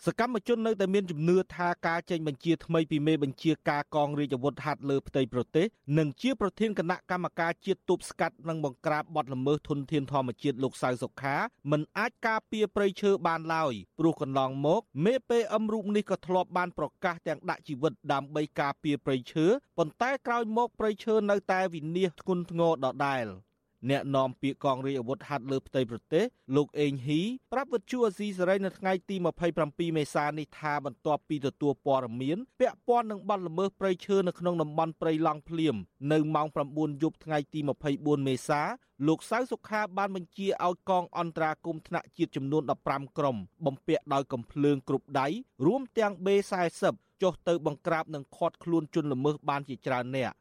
[0.05, 5.67] សកម្មជននៅតែមានជំនឿថាការចេញបញ្ជាថ្មីពីមេបញ្ជាការកងរាជអាវុធហត្ថលើផ្ទៃប្រទេស
[5.99, 11.37] និងជាប្រធានគណៈកម្មការជាតិទប់ស្កាត់និងបង្ក្រាបបទល្មើសធនធានធម្មជាតិលោកសៅសុខា
[11.71, 19.47] មិនអាចការពារព្រៃឈើបានឡើយព្រោះកន្លងមកមេ PM រូបនេះក៏ធ្លាប់បានប្រកាសទាំងដាក់ជីវិតដើម្បីការពារព្រៃឈើ
[19.79, 23.27] ប៉ុន្តែក្រោយមកព្រៃឈើនៅតែវិនាសធ្ងន់ធ្ងរដដែល។
[23.91, 26.25] អ្នកនាំពាក្យកងរាជអាវុធហត្ថលើផ្ទៃប្រទេស
[26.57, 27.23] លោកអេងហ៊ី
[27.53, 29.17] ប្រាប់វិទ្យុអាស៊ីសេរីនៅថ្ងៃទី
[29.63, 35.77] 27មេសានេះថាបន្ទាប់ពីទទួលព័ត៌មានពាក់ព័ន្ធនឹងបទល្មើសព្រៃឈើនៅក្នុងតំបន់ព្រៃឡង់ភ្លាម
[36.13, 37.61] នៅម៉ោង9យប់ថ្ងៃទី
[37.93, 38.63] 24មេសា
[39.07, 45.27] លោកសៅសុខាបានបញ្ជាឲ្យកងអន្តរាគមន៍ថ្នាក់ជាតិចំនួន15ក្រុមបំពាក់ដោយកំភ្លើងគ្រប់ដៃ
[45.67, 46.85] រួមទាំង B40
[47.23, 50.33] ចុះទៅបង្ក្រាបនិងឃាត់ខ្លួនជនល្មើសបានជាច្រើនអ្នក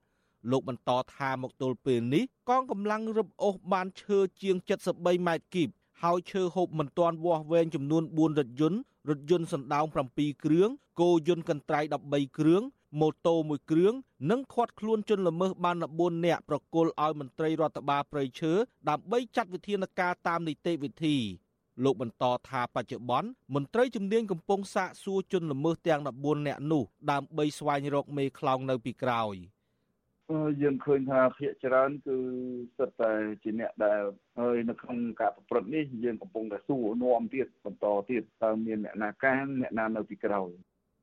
[0.51, 4.55] លោកបន្តថាមកទល់ពេលនេះកងកម្លាំងរឹបអូសបានឈើជាង
[4.91, 5.69] 73ម៉ែត្រគីប
[6.03, 8.79] ហើយឈើហូបមិនទាន់វាស់វែងចំនួន4រថយន្ត
[9.09, 9.85] រថយន្តសណ្ដោង
[10.15, 10.69] 7គ្រឿង
[11.01, 11.79] គោយន្តកន្ត្រៃ
[12.09, 12.61] 13គ្រឿង
[12.99, 13.93] ម៉ូតូមួយគ្រឿង
[14.29, 18.53] និងឃាត់ខ្លួនជនល្មើសបាន14នាក់ប្រគល់ឲ្យមន្ត្រីរដ្ឋបាលព្រៃឈើ
[18.89, 21.17] ដើម្បីចាត់វិធានការតាមនីតិវិធី
[21.83, 29.35] លោកបន្តថាបច្ចុប្បន្នមន្ត្រីជំនាញកំពុងសាកសួរជនល្មើសទាំង14នាក់នោះដើម្បីស្វែងរកមេខ្លោងនៅពីក្រោយ។
[30.61, 32.17] យើងឃើញថាភាគច្រើនគឺ
[32.77, 33.11] សិតតែ
[33.43, 34.01] ជាអ្នកដែល
[34.39, 40.51] ហើយនៅក្នុងការប្រព្រឹត្តនេះយើងកំពុងតែសួរនាំទៀតបន្តទៀតតើមានអ្នកណាកានអ្នកណានៅពីក្រោយ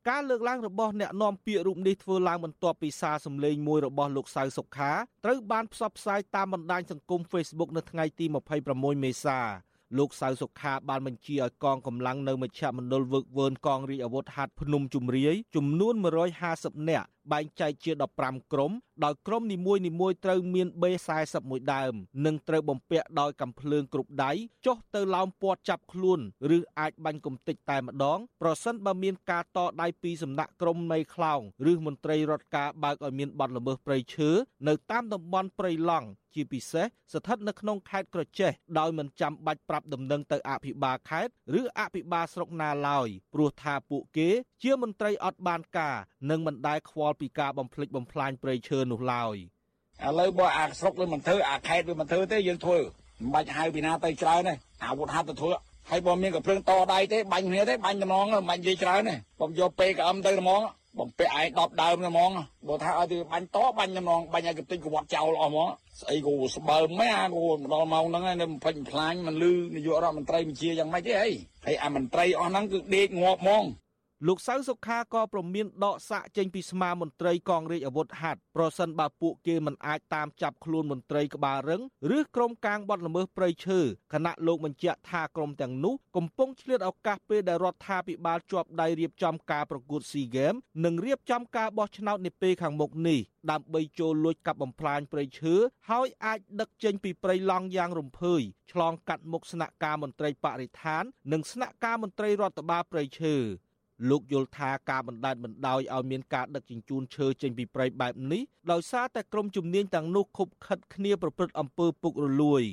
[0.09, 4.91] ការលើកឡើងរបស់អ្នកនាំពាក្យរូបនេះធ្វើឡើងបន្ទាប់ពីសារសម្លេងមួយរបស់លោកសៅសុខា
[5.25, 8.25] ត្រូវបានផ្សព្វផ្សាយតាមបណ្ដាញសង្គម Facebook នៅថ្ងៃទី
[8.65, 9.39] 26មេសា
[9.97, 15.93] លោកសៅសុខាបានបញ្ជាឲ្យកងកម្លាំងនៅមជ្ឈមណ្ឌលវឹកវើនកងរាជអាវុធហត្ថភ្នំជំរាយចំនួន
[16.41, 18.71] 150នាក់ បែងចែកជា15ក្រុម
[19.03, 21.93] ដោយក្រុមនីមួយៗត្រូវមាន B40 មួយដើម
[22.25, 24.31] និងត្រូវបំពាក់ដោយកាំភ្លើងគ្រប់ដៃ
[24.65, 26.19] ចុះទៅឡោមព័ទ្ធចាប់ខ្លួន
[26.57, 34.29] ឬអាចបាញ់កំទេចតែម្ដងប្រសិនបើមានការតដៃពីសំណាក់ក្រុមនៃខ្លោងឬមន្ត្រីរដ្ឋការបើកឲ្យមានបទល្មើសព្រៃឈើ
[34.67, 44.29] នៅតាមតំបន់ព្រៃឡង់ ជាពិសេសស្ថិតនៅក្នុងខេត្តក្រចេះដោយមិនចាំបាច់ប្រាប់ដំណឹងទៅអភិបាលខេត្តឬអភិបាលស្រុកណាឡើយព្រោះថាពួកគេ
[44.63, 45.95] ជាមន្ត្រីអត់បានការ
[46.29, 49.35] និងមិនដែលខ្វល់ល់ពីការបំផ្លិចបំផ្លាញព្រៃឈើនោះឡើយ
[50.05, 52.79] ឥឡូវបើអាស្រុកវាមិនធ្វើអាខេតវាមិនធ្វើទេយើងធ្វើ
[53.21, 54.53] មិនបាច់ហៅពីណាទៅច្រើនទេ
[54.83, 55.51] អាវុធហត្ថទៅធ្វើ
[55.89, 60.61] ហើយបើមានកំភ្លើងតដៃទេបាញ់គ្នាទេបាញ់តំងមិនបាញ់និយាយច្រើនទេខ្ញុំយកពេកអឹមទៅតំង
[60.99, 62.31] បំពាក់ឯង10ដើមហ្មង
[62.67, 65.67] បើថាឲ្យទៅបាញ់តបាញ់ហ្មងបាញ់ឲ្យកតិចកវត្តចោលអស់ហ្មង
[66.01, 71.31] ស្អីគូស្បើមិនអាគូមកដល់ម៉ោងហ្នឹងនៅបំពេញផ្លាញមិនលឺនាយករដ្ឋមន្ត្រីបញ្ជាយ៉ាងម៉េចទេអី
[71.65, 73.63] ហើយអាមន្ត្រីអស់ហ្នឹងគឺដេកងាប់ហ្មង
[74.27, 81.81] លោកសៅសុខាក៏ប្រមានដកសាកចេញពីស្មាមន្ត្រីកងរាជអាវុធហត្ថប្រសិនបើពួកគេមិនអាចតាមចាប់ខ្លួនមន្ត្រីក្បាលរឹង
[82.17, 83.79] ឬក្រុមកាងបដល្មើសព្រៃឈើ
[84.13, 90.53] គណៈលោកបញ្ជាក់ថាក្រុមទាំងនោះកំពុងឆ្លៀតឱកាសពេលដែលរដ្ឋាភិបាលជាប់ដៃរៀបចំការប្រកួតស៊ីហ្គេម
[90.85, 93.19] និងរៀបចំការបោះឆ្នោតនាពេលខាងមុខនេះ
[93.51, 95.53] ដើម្បីចូលលួចកាប់បំផ្លាញព្រៃឈើ
[95.89, 103.37] ហើយអាចដឹកចេញពីព្រៃឡង់យ៉ាងរំភើយឆ្លងកាត់មុខស្នាក់ការមន្ត្រីបរិស្ថាន និងស្នាក់ការមន្ត្រីរដ្ឋបាលព្រៃឈើ
[104.09, 108.41] លោកយល់ថាការបណ្តែតបណ្តោយឲ្យមានការដឹកជញ្ជូនឈើចេញពីព្រៃបែបនេះ
[108.71, 112.63] ដោយសារតែក្រុមជំនាញទាំងនោះខុបខិតគ្នាប្រព្រឹត្តអំពើពុករលួយ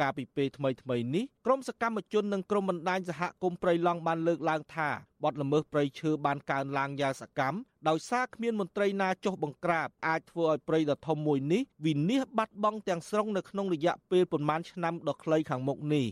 [0.00, 4.88] កាលពីពេលថ្មីថ្មីនេះក្រមសកម្មជននិងក្រមបណ្ដាញសហគមន៍ព្រៃឡង់បានលើកឡើងថា
[5.22, 7.58] បទល្មើសព្រៃឈើបានកើនឡើងយ៉ាងសកម្ម
[7.88, 16.06] ដោយសារគ្មានមន្ត្រីណាចុះបង្ក្រាបអាចធ្វើឲ្យព្រៃដ៏ធំមួយនេះវិនាសបាត់បង់ទាំងស្រុងនៅក្នុងរយៈពេលប្រមាណឆ្នាំដ៏ខ្លីខាងមុខនេះ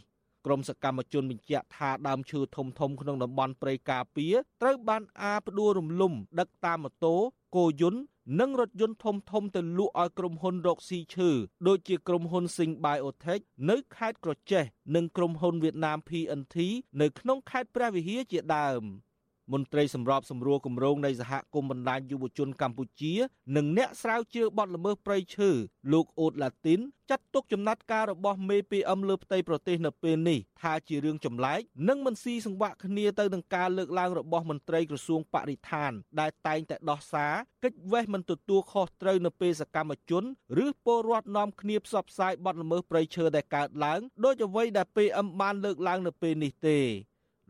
[0.47, 7.15] ក្រមសកម្មជនបញ្ជាក់ថាដើមឈើធំធំក្នុងតំបន់ព្រៃការពារត្រូវបានអាផ្ដួលរំលំ ដឹកតាមម៉ូតូ
[7.57, 8.01] គោយន្ត
[8.41, 11.31] និងរថយន្តធំធំទៅលក់ឲ្យក្រុមហ៊ុនរកស៊ីឈើ
[11.67, 14.65] ដូចជាក្រុមហ៊ុន Sing Biotech នៅខេត្តក្រចេះ
[14.95, 16.57] និងក្រុមហ៊ុនវៀតណាម PNT
[17.01, 18.85] នៅក្នុងខេត្តព្រះវិហារជាដើម។
[19.53, 23.13] មន្ត្រីសម្របសម្រួលគម្រោងនៃសហគមន៍បណ្ដាញយុវជនកម្ពុជា
[23.57, 25.51] និងអ្នកស្រាវជ្រាវបទល្មើសព្រៃឈើ
[25.93, 26.81] លោកអូតឡាទីន
[27.11, 37.35] ចាត់ទុកចំណាត់ការរបស់មេ PM លើផ្ទៃប្រទេសនៅពេលនេះថាជារឿងចម្លែកនិងមិនស៊ីសង្វាក់គ្នាទៅនឹងការលើកឡើងរបស់មន្ត្រីក្រសួងបរិស្ថាន ដែលតែងតែដោះសារ
[37.65, 40.25] កិច្ចវេះមិនទទួលខុសត្រូវនៅពេលសកម្មជន
[40.65, 46.79] ឬពលរដ្ឋនាំគ្នាផ្សព្វផ្សាយបទល្មើសព្រៃឈើដែលកើតឡើងដោយអ្វីដែល PM បានលើកឡើងនៅពេលនេះទេ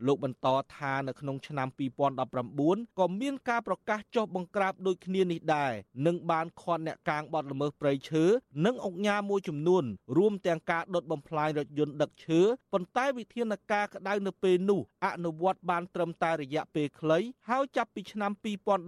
[0.07, 0.47] លោកបន្ត
[0.77, 1.67] ថានៅក្នុងឆ្នាំ
[2.33, 5.71] 2019ក៏មានការប្រកាសចុះបង្ក្រាបដូចគ្នានេះដែរ
[6.05, 8.23] និងបានឃាត់អ្នកកាងបដល្មើសព្រៃឈើ
[8.65, 9.83] និងអង្គញាមួយចំនួន
[10.17, 12.41] រួមទាំងការដុតបំផ្លាញរថយន្តដឹកឈើ
[12.73, 18.31] ប៉ុន្តែវិធានការក្តៅនៅពេលនោះអនុវត្តបានត្រឹមតែរយៈពេលខ្លីហើយចាប់ពីឆ្នាំ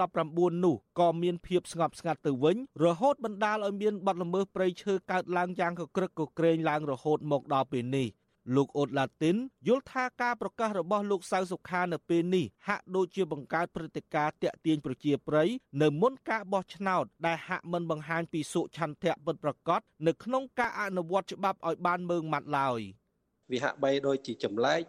[0.04, 8.10] 2019នោះក៏មានភាពស្ងប់ស្ងាត់ទៅវិញរហូតបណ្ដាលឲ្យមានបទល្មើសព្រៃឈើកើតឡើងយ៉ាងកក្រឹកកក្រែងឡើងរហូតមកដល់ពេលនេះ
[8.56, 9.36] លោកអូតឡាទីន
[9.68, 15.48] យល់ថាការប្រកាសរបស់លោកសៅសុខានៅពេលនេះហាក់ដូចជាបង្កើតព្រឹត្តិការណ៍តាក់ទាញប្រជាប្រិយ
[15.82, 22.82] នៅមុនការបោះឆ្នោតដែលហាក់មិនបង្ហាញពីសុឆន្ទៈពិតប្រាកដនៅក្នុងការអនុវត្តច្បាប់ឲ្យបានមើងម៉ាត់ឡើយ។
[23.52, 24.82] វាហាក់បីដូចជាចម្លែក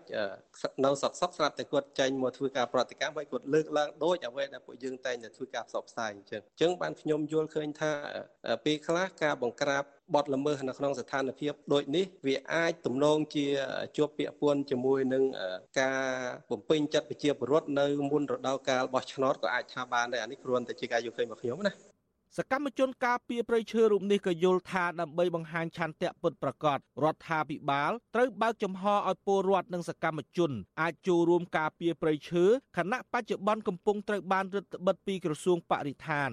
[0.84, 7.92] នៅសតសតស្រាប់តែគាត់ចេញមកធ្វើការប្រតិកម្មហើយគាត់លើកឡើងដូចអ្វីដែលពួកយើងតែងតែធ្វើការផ្សព្វផ្សាយអញ្ចឹងអញ្ចឹងបានខ្ញុំយល់ឃើញថា
[8.64, 9.84] ពេលខ្លះការបង្ក្រាប
[10.14, 13.46] បទល្មើសនៅក្នុងស្ថានភាពដូចនេះវាអាចទំនងជា
[13.96, 15.24] ជាប់ពាក់ព័ន្ធជាមួយនឹង
[15.80, 16.02] ការ
[16.50, 21.93] បំពេញចិត្តប្រជាពលរដ្ឋនៅមុនរដូវកាលបោះឆ្នោតក៏អាចថាបានដែរអានេះគ្រាន់តែជាការយល់ឃើញរបស់ខ្ញុំណា
[22.38, 32.44] សកម្មជនការពារព្រៃឈើរូបនេះក៏យល់ថាដើម្បីបង្ហាញឆន្ទៈពិតប្រាកដរដ្ឋាភិបាលត្រូវបើកចំហឲ្យពលរដ្ឋនិងសកម្មជនអាចចូលរួមការពារព្រៃឈើ
[32.76, 36.30] ខណៈបច្ចុប្បន្នកំពុងត្រូវបានរឹតបន្តឹងពីក្រសួងបរិស្ថាន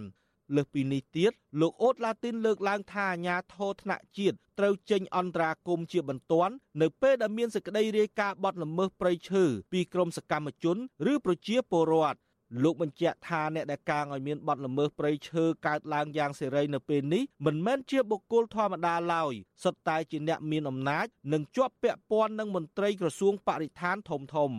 [0.55, 1.31] លើសពីនេះទៀត
[1.61, 9.43] លោកអូតឡាទីនលើកឡើងថាអាញាធរថ្នាក់ជាតិត្រូវចេញអន្តរាគមជាបន្ទាន់នៅពេលដែលមានសេចក្តីរាយការណ៍បទល្មើសព្រៃឈើ
[9.73, 10.77] ពីក្រមសកម្មជន
[11.11, 12.19] ឬប្រជាពលរដ្ឋ
[12.63, 19.33] លោកបញ្ជាក់ថាអ្នកដែលកាងឲ្យមានបទល្មើសព្រៃឈើកើតឡើងយ៉ាងសេរីនៅពេលនេះមិនមែនជាបុគ្គលធម្មតាឡើយ
[19.63, 24.51] សុទ្ធតែជាអ្នកមានអំណាចនិងជាប់ពាក់ព័ន្ធនឹងមន្ត្រីក្រសួងបរិស្ថានធំធំ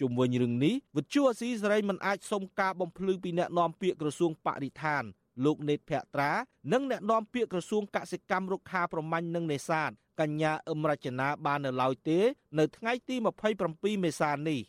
[0.00, 5.02] ជុំវិញរឿងនេះវិទ្យុអស៊ីសេរីមិនអាចសុំការបំភ្លឺពីអ្នកនាំពាក្យក្រសួងបរិស្ថាន
[5.44, 6.32] លោកនេតភក្ត្រា
[6.72, 12.18] និងអ្នកនាំពាក្យក្រសួងកសិកម្មរុក្ខាប្រមាញ់និងនេសាទកញ្ញាអឹមរចនាបាននៅឡើយទេ
[12.58, 13.16] នៅថ្ងៃទី
[13.60, 14.60] 27មេសានេះ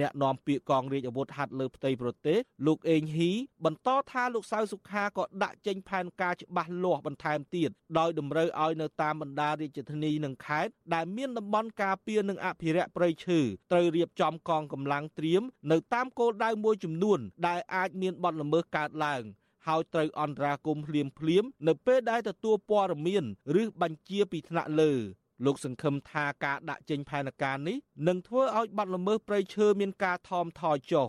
[0.00, 3.32] អ្នកនាំពាក្យកងរាជអាវុធហត្ថលើផ្ទៃប្រទេសលោកអេងហ៊ី
[3.64, 13.40] បន្តថាលោកសៅសុខាក៏ដាក់ចេញផែនការច្បាស់លាស់បន្ថែមទៀតដោយតម្រូវឲ្យនៅតាមបណ្ដារាជធានីនិងខេត្តដែលមានតំបន់ការពារនិងអភិរក្សព្រៃឈើ
[13.72, 19.24] ត្រូវរៀបចំកងកម្លាំងត្រៀមនៅតាមគោលដៅមួយចំនួន ដែលអាចមានបទល្មើសកើតឡើង
[19.66, 23.24] ហើយត្រូវអន្តរាគមភ្លាមភ្លាម នៅពេលដែលទទួលព័ត៌មាន
[23.62, 24.92] ឬបញ្ជាពីថ្នាក់លើ
[25.44, 27.78] លោកសង្ឃឹមថាការដាក់ចេញផែនការនេះ
[28.08, 31.08] នឹងធ្វើឲ្យបាត់ល្មើសព្រៃឈើមានការថមថយចុះ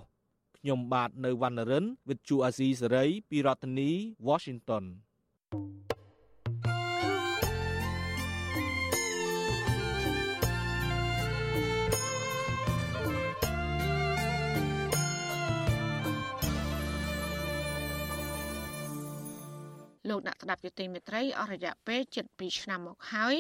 [0.58, 3.92] ខ្ញុំបាទនៅវណ្ណរិន with Chu Azizi Saray ពីរដ្ឋធានី
[4.28, 4.84] Washington
[5.52, 5.93] thank you
[20.10, 22.02] លោកអ្នកស្ដាប់យុតិមេត្រីអស់រយៈពេល
[22.32, 23.36] 7ឆ្នាំមកហើយ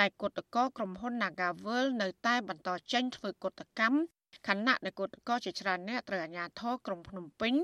[0.00, 3.98] ដែលគុតកោក្រុមហ៊ុន Nagavel នៅតែបន្តចេញធ្វើគុតកម្ម
[4.48, 7.54] ខណៈដែលគុតកោជាច្រើនអ្នកត្រូវអាជ្ញាធរក្រុងភ្នំពេញ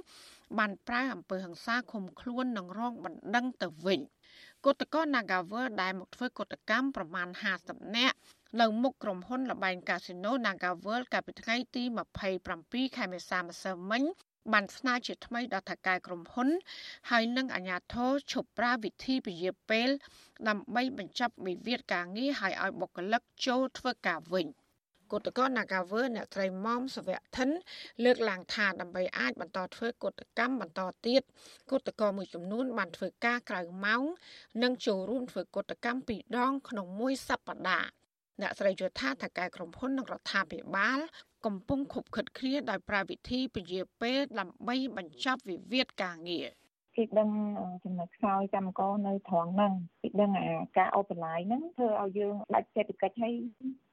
[0.59, 4.01] បានប្រើអំពើហិង្សាឃុំខ្លួននិងរងបណ្ដឹងទៅវិញ
[4.65, 7.29] គុតកោ Nagavel ដែលមកធ្វើគុតកម្មប្រមាណ
[7.63, 8.17] 50នាក់
[8.61, 11.83] នៅមុខក្រុមហ៊ុនលបែងកាស៊ីណូ Naga World កាលពីថ្ងៃទី
[12.41, 14.03] 27ខែមេសាម្សិលមិញ
[14.53, 16.49] បានស្នើជាថ្មីដល់ថៅកែក្រុមហ៊ុន
[17.11, 19.89] ហើយនឹងអាជ្ញាធរឈប់ប្រើវិធីពជាពេល
[20.49, 24.47] ដើម្បីបញ្ចប់វិវាទការងារហើយឲ្យបុគ្គលិកចូលធ្វើការវិញ
[25.13, 27.51] គឧតកោ Nagaver អ្នកត្រីមុំសវៈធិន
[28.05, 31.23] លើកឡើងថាដើម្បីអាចបន្តធ្វើកុតកម្មបន្តទៀត
[31.71, 34.03] គឧតកោមួយចំនួនបានធ្វើការក្រៅម៉ោង
[34.63, 38.02] និងចូលរួមធ្វើកុតកម្មពីរដងក្នុងមួយសប្តាហ៍
[38.41, 40.99] អ្នកស្រីយល់ថាថៅកែក្រុមហ៊ុននិងរដ្ឋាភិបាល
[41.47, 46.47] កំពុងខុបខិតគ្នាដោយប្រើវិធីពជាពេលដើម្បីបញ្ចប់វិវាទការងារ
[46.97, 47.31] គេដឹង
[47.85, 49.73] ចំណុចខ្សោយកម្មករនៅត្រង់ហ្នឹង
[50.03, 50.47] គេដឹងអា
[50.79, 53.35] ការអូបឡាយហ្នឹងធ្វើឲ្យយើងដាច់សេដ្ឋកិច្ចហើយ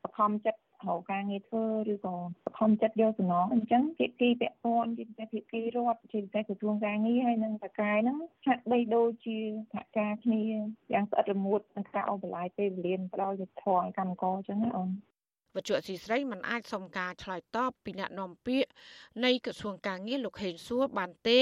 [0.04, 9.38] បខំចិត្តរកការងារធ្វើឬក៏បខំចិត្តយកសំណងអញ្ចឹងភាគីពាក់ព័ន្ធជាពិសេសភាគីរដ្ឋជាពិសេសក្រសួងការងារហើយនិងតកាយហ្នឹងហាក់បីដូចជា
[9.74, 10.44] សហការគ្នា
[10.94, 14.90] យ៉ាងស្អិតរមួតក្នុងការអបលាយពេលវេលាផ្ដល់យុទ្ធធម៌ឲ្យកម្មករអញ្ចឹងណាអូន
[15.56, 18.70] វត្ថុអសីស្រីមិនអាចសុំការឆ្លើយតបពីអ្នកនាំពាក្យ
[19.26, 21.40] នៃក្រសួងការងារលោកហេងសួរបានទេ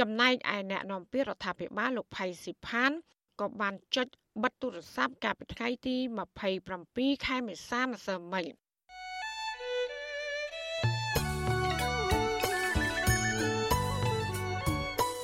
[0.00, 2.92] ចំណែកឯអ្នកនាំពាក្យរដ្ឋាភិបាលលោកផៃស៊ីផាន
[3.40, 4.08] ក៏បានចុច
[4.42, 5.96] បិទទូរស័ព្ទកាលពីថ្ងៃទី
[6.60, 8.46] 27ខែមេសាម្សិលមិញ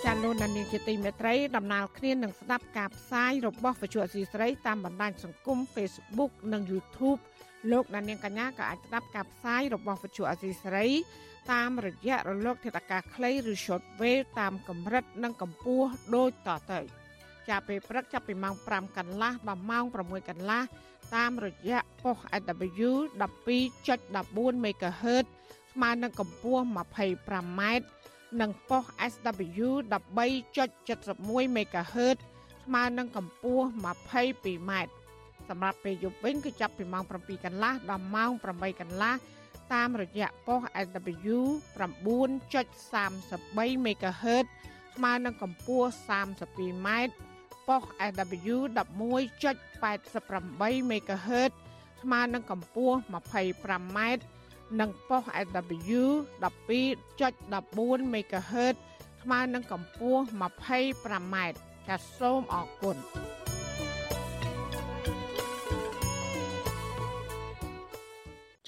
[0.05, 7.21] ចាលោកដានីជាទីមេត្រីដំណើរគ្នានឹងស្ដាប់ការផ្សាយរបស់វិទ្យុអសីស្រីតាមបណ្ដាញសង្គម Facebook និង YouTube
[7.71, 10.87] លោកដានៀងកញ្ញាក៏អាចស្ដាប់ការផ្សាយរបស់វិទ្យុអសីស្រី
[11.53, 16.81] តាមរយៈរលកធាតុអាកាសខ្លីឬ Shortwave តាមកម្រិតនិងកម្ពស់ដូចតទៅ
[17.49, 20.63] ចាប់ពេលព្រឹកចាប់ពីម៉ោង5កន្លះដល់ម៉ោង6កន្លះ
[21.17, 22.91] តាមរយៈប៉ុស AW
[23.21, 25.25] 12.14 MHz
[25.73, 27.63] ស្មើនឹងកម្ពស់ 25m
[28.41, 32.19] និងប៉ុស SW 13.71 MHz
[32.65, 34.73] ស្មើនឹងកម្ពស់ 22m
[35.49, 39.15] សម្រាប់ពេលយប់វិញគឺចាប់ពីម៉ោង7កន្លះដល់ម៉ោង8កន្លះ
[39.73, 41.37] តាមរយៈប៉ុស SW
[41.81, 44.47] 9.33 MHz
[44.95, 46.89] ស្មើនឹងកម្ពស់ 32m
[47.69, 51.51] ប៉ុស SW 11.88 MHz
[52.03, 53.99] ស្មើនឹងកម្ពស់ 25m
[54.81, 56.03] និងប៉ុស SW
[56.43, 58.75] 12.14 MHz
[59.23, 61.37] ស្មើនឹងកម្ពស់ 25m
[61.89, 62.97] ចាសសូមអរគុណ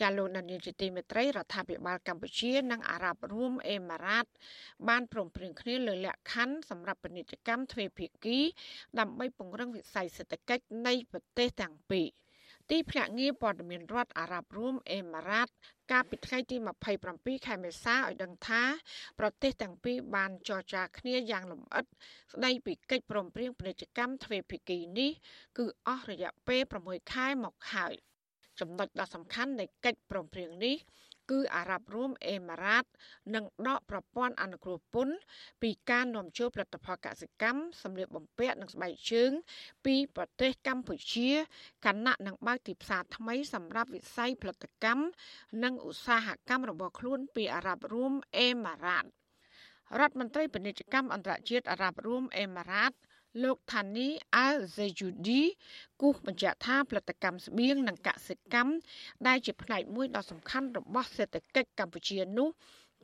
[0.01, 4.26] ចាលោកនាយកជាទីមេត្រីរដ្ឋាភិបាលកម្ពុជា និងអារ៉ាប់រួមអេម៉ារ៉ាត
[4.88, 8.38] បានព្រមព្រៀងគ្នាលើលក្ខខណ្ឌសម្រាប់ពាណិជ្ជកម្មទ្វេភាគី
[8.99, 12.09] ដើម្បីពង្រឹងវិស័យសេដ្ឋកិច្ចនៃប្រទេសទាំងពីរ
[12.70, 15.49] ទីភ្នាក់ងារព័ត៌មានរដ្ឋអារ៉ាប់រួមអេម៉ារ៉ាត
[15.92, 16.57] កាលពីថ្ងៃទី
[17.01, 18.62] 27ខែមេសាឲ្យដឹងថា
[19.18, 21.84] ប្រទេសទាំងពីរបានចរចាគ្នាយ៉ាងលម្អិត
[22.32, 25.11] ស្ដីពីកិច្ចព្រមព្រៀងពាណិជ្ជកម្មទ្វេភាគីនេះ
[25.59, 27.95] គឺអស់រយៈពេល6ខែមកហើយ។
[28.61, 30.76] ចំណុចដ៏សំខាន់នៃកិច្ចព្រមព្រៀងនេះ
[31.30, 32.84] គឺអារ៉ាប់រួមអេម៉ារ៉ាត
[33.34, 35.16] នឹងដកប្រព័ន្ធអនុគ្រោះពន្ធ
[35.62, 39.30] ពីការនាំចូលផលិតផលកសិកម្មសម្លៀកបំពាក់និងស្បែកជើង
[39.86, 41.30] ពីប្រទេសកម្ពុជា
[41.84, 45.05] ខណៈនឹងបើកទីផ្សារថ្មីសម្រាប់វិស័យផលិតកម្ម
[45.64, 49.05] និងឧស្សាហកម្មរបស់ខ្លួនពីអារ៉ាប់រួមអេម៉ារ៉ាត
[49.98, 52.92] រដ្ឋមន្ត្រីពាណិជ្ជកម្មអន្តរជាតិអារ៉ាប់រួមអេម៉ារ៉ាត
[53.43, 55.43] លោកថានីអែលហ្សេយូឌី
[56.01, 58.72] គូសបញ្ជាក់ថាផលិតកម្មស្បៀងនិងកសិកម្ម
[59.26, 62.49] ដែលជាផ្នែកមួយដ៏សំខាន់របស់សេដ្ឋកិច្ចកម្ពុជានោះ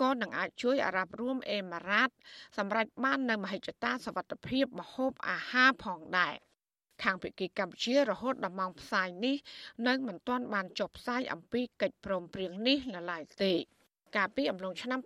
[0.00, 2.10] ក៏នឹងអាចជួយអារ៉ាប់រួមអេម៉ារ៉ាត
[2.58, 6.34] សម្រាប់បាននូវមហិច្ឆតាសវត្ថភាពម្ហូបអាហារផងដែរ
[7.02, 9.36] ខាងភាគីកម្ពុជារហូតដល់ម៉ោងផ្សាយនេះ
[9.86, 13.52] នៅមិនទាន់បានចុះផ្សាយអំពីកិច្ចព្រមព្រៀងនេះនៅឡើយទេ
[14.16, 15.00] កាលពីអំឡុងឆ្នាំ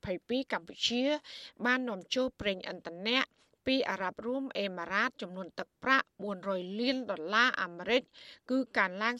[0.00, 1.02] 2022កម្ពុជា
[1.66, 3.20] បាននាំចូលប្រេងឥន្ធនៈ
[3.70, 6.06] ពីអារ៉ាប់រួមអេម៉ារ៉ាតចំនួនទឹកប្រាក់
[6.42, 8.02] 400លានដុល្លារអាមេរិក
[8.50, 9.14] គឺកើនឡើង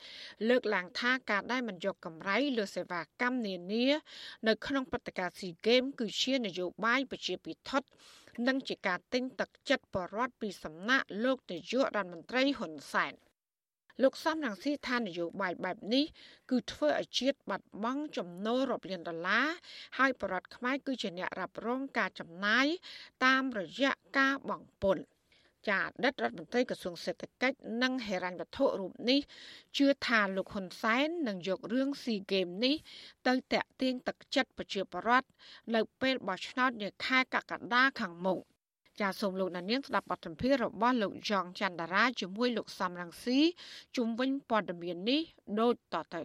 [0.49, 3.87] លើកឡើងថាការដែលមិនយកកម្រៃលើសេវាកម្មនានា
[4.49, 7.73] នៅក្នុងព្រឹត្តិការណ៍ស៊ីហ្គេមគឺជានយោបាយប្រជាពិធ
[8.47, 13.15] និងជាការទិញទឹកចិត្តបរដ្ឋពីសំណាក់លោកនាយករដ្ឋមន្ត្រីហ៊ុនសែន
[14.03, 16.05] លោកសំរងស៊ីថានយោបាយបែបនេះ
[16.51, 19.47] គឺធ្វើឲ្យជាតិបាត់បង់ចំណូលរាប់លានដុល្លារ
[19.99, 22.67] ហើយបរដ្ឋខ្មែរគឺជាអ្នករ៉ាប់រងការចំណាយ
[23.25, 25.05] តាមរយៈការបង់ពន្ធ
[25.69, 29.21] ចាអតីតរដ្ឋមន្ត្រីក្រសួងសេដ្ឋកិច្ចនិងហិរញ្ញវត្ថុរូបនេះ
[29.79, 32.75] ជឿថាលោកហ៊ុនសែននឹងយករឿងស៊ីហ្គេមនេះ
[33.27, 35.29] ទៅតាក់ទាញទឹកចិត្តប្រជាពលរដ្ឋ
[35.75, 38.41] នៅពេលបោះឆ្នោតនាខែកក្កដាខាងមុខ
[39.01, 43.39] ចាសសូមលោកនាងស្ដាប់បទសម្ភាសន៍របស់លោកយ៉ងច័ន្ទរាជាមួយលោកសំរងស៊ី
[43.97, 45.21] ជុំវិញព័ត៌មាននេះ
[45.61, 46.23] ដូចតទៅ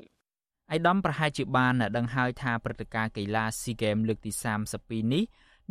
[0.72, 4.32] អៃដាមប្រហែលជាបានដឹងហើយថាព្រឹត្តិការណ៍កីឡាស៊ីហ្គេមលើកទី
[4.74, 5.24] 32នេះ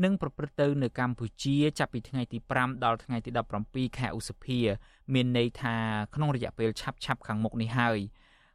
[0.05, 3.31] នឹងប្រព្រឹត្តទៅនៅកម្ពុជាចាប់ពីថ្ងៃទី5ដល់ថ្ងៃទី
[3.65, 4.59] 17ខែឧសភា
[5.15, 5.77] មានន័យថា
[6.15, 7.99] ក្នុងរយៈពេលឆាប់ឆាប់ខាងមុខនេះហើយ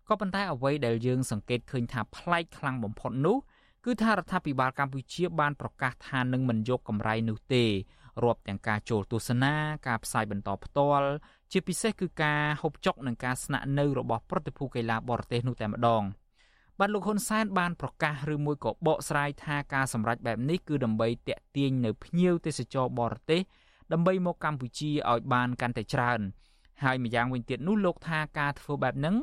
[0.08, 3.38] ក៏ប៉ុន្តែអ្វីដែលយើងសង្កេតឃើញថាប្លែកខ្លាំងបំផុតនោះ
[3.86, 7.66] គឺថារដ្ឋាភិបាលកម្ពុជាបានប្រកាសថានឹងមិនយកកម្រៃនោះទេ
[8.24, 9.54] រាប់ទាំងការចូលទស្សនា
[9.88, 11.08] ការផ្សាយបន្តផ្ទាល់
[11.52, 16.04] ជាពិសេសគឺការហូបចុកនិងការស្នាក់នៅរបស់ប្រតិភូកីឡាបរទេសនោះតែម្ដង។
[16.86, 23.42] បាទលោកហ៊ុនសែនបានប្រកាសឬមួយក៏បកស្រាយថាការសម្រេចបែបនេះគឺដើម្បីតាក់ទាញនៅភ្ញៀវទេសចរបរទេស
[23.94, 26.20] ដើម្បីមកកម្ពុជាឲ្យបានកាន់តែច្រើន
[26.84, 29.16] ហើយម្យ៉ាងវិញទៀតនោះលោកថាការធ្វើបែបហ្នឹង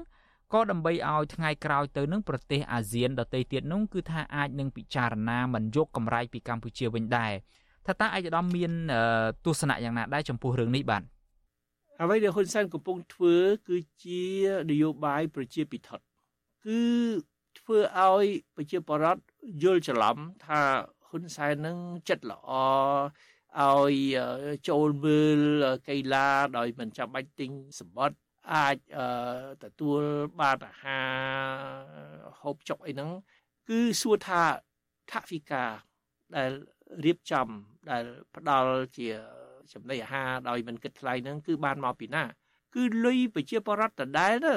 [0.53, 7.33] ក៏ដើម្បីឲ្យថ្ងៃក្រោយទៅនឹងប្រទេសអាស៊ានដទៃទៀតនោះគឺថាអាចនឹងពិចារណាមិនយកកម្រៃពីកម្ពុជាវិញដែរ
[7.87, 8.73] ថាតើឯកឧត្តមមាន
[9.45, 11.03] ទស្សនៈយ៉ាងណាដែរចំពោះរឿងនេះបាទ
[12.03, 13.37] អ្វីដែលហ៊ុនសែនកំពុងធ្វើ
[13.69, 14.23] គឺជា
[14.71, 15.91] នយោបាយប្រជាពិធ
[16.67, 16.81] គឺ
[17.59, 18.27] ធ្វើឲ្យ
[18.57, 19.23] ប្រជាពលរដ្ឋ
[19.63, 20.61] យល់ច្រឡំថា
[21.09, 21.79] ហ៊ុនសែននឹង
[22.09, 22.51] ចិត្តល្អ
[23.59, 23.95] ឲ្យ
[24.69, 25.41] ចូលមើល
[25.89, 28.19] កីឡាដោយមិនចាំបាច់ទិញសម្បត្តិ
[28.55, 28.77] អាច
[29.65, 30.01] ទទួល
[30.41, 31.09] បានអាហារ
[32.41, 33.11] ហូបចុកអីហ្នឹង
[33.69, 34.43] គឺសួរថា
[35.11, 35.65] ថវិកា
[36.37, 36.51] ដែល
[37.05, 37.49] រៀបចំ
[37.91, 39.09] ដែលផ្ដល់ជា
[39.73, 42.25] ចំណីអាហារដោយមិនគិតថ្លៃហ្នឹងគឺបានមកពីណា
[42.75, 44.57] គឺលុយប្រជាពលរដ្ឋដដែលទៅ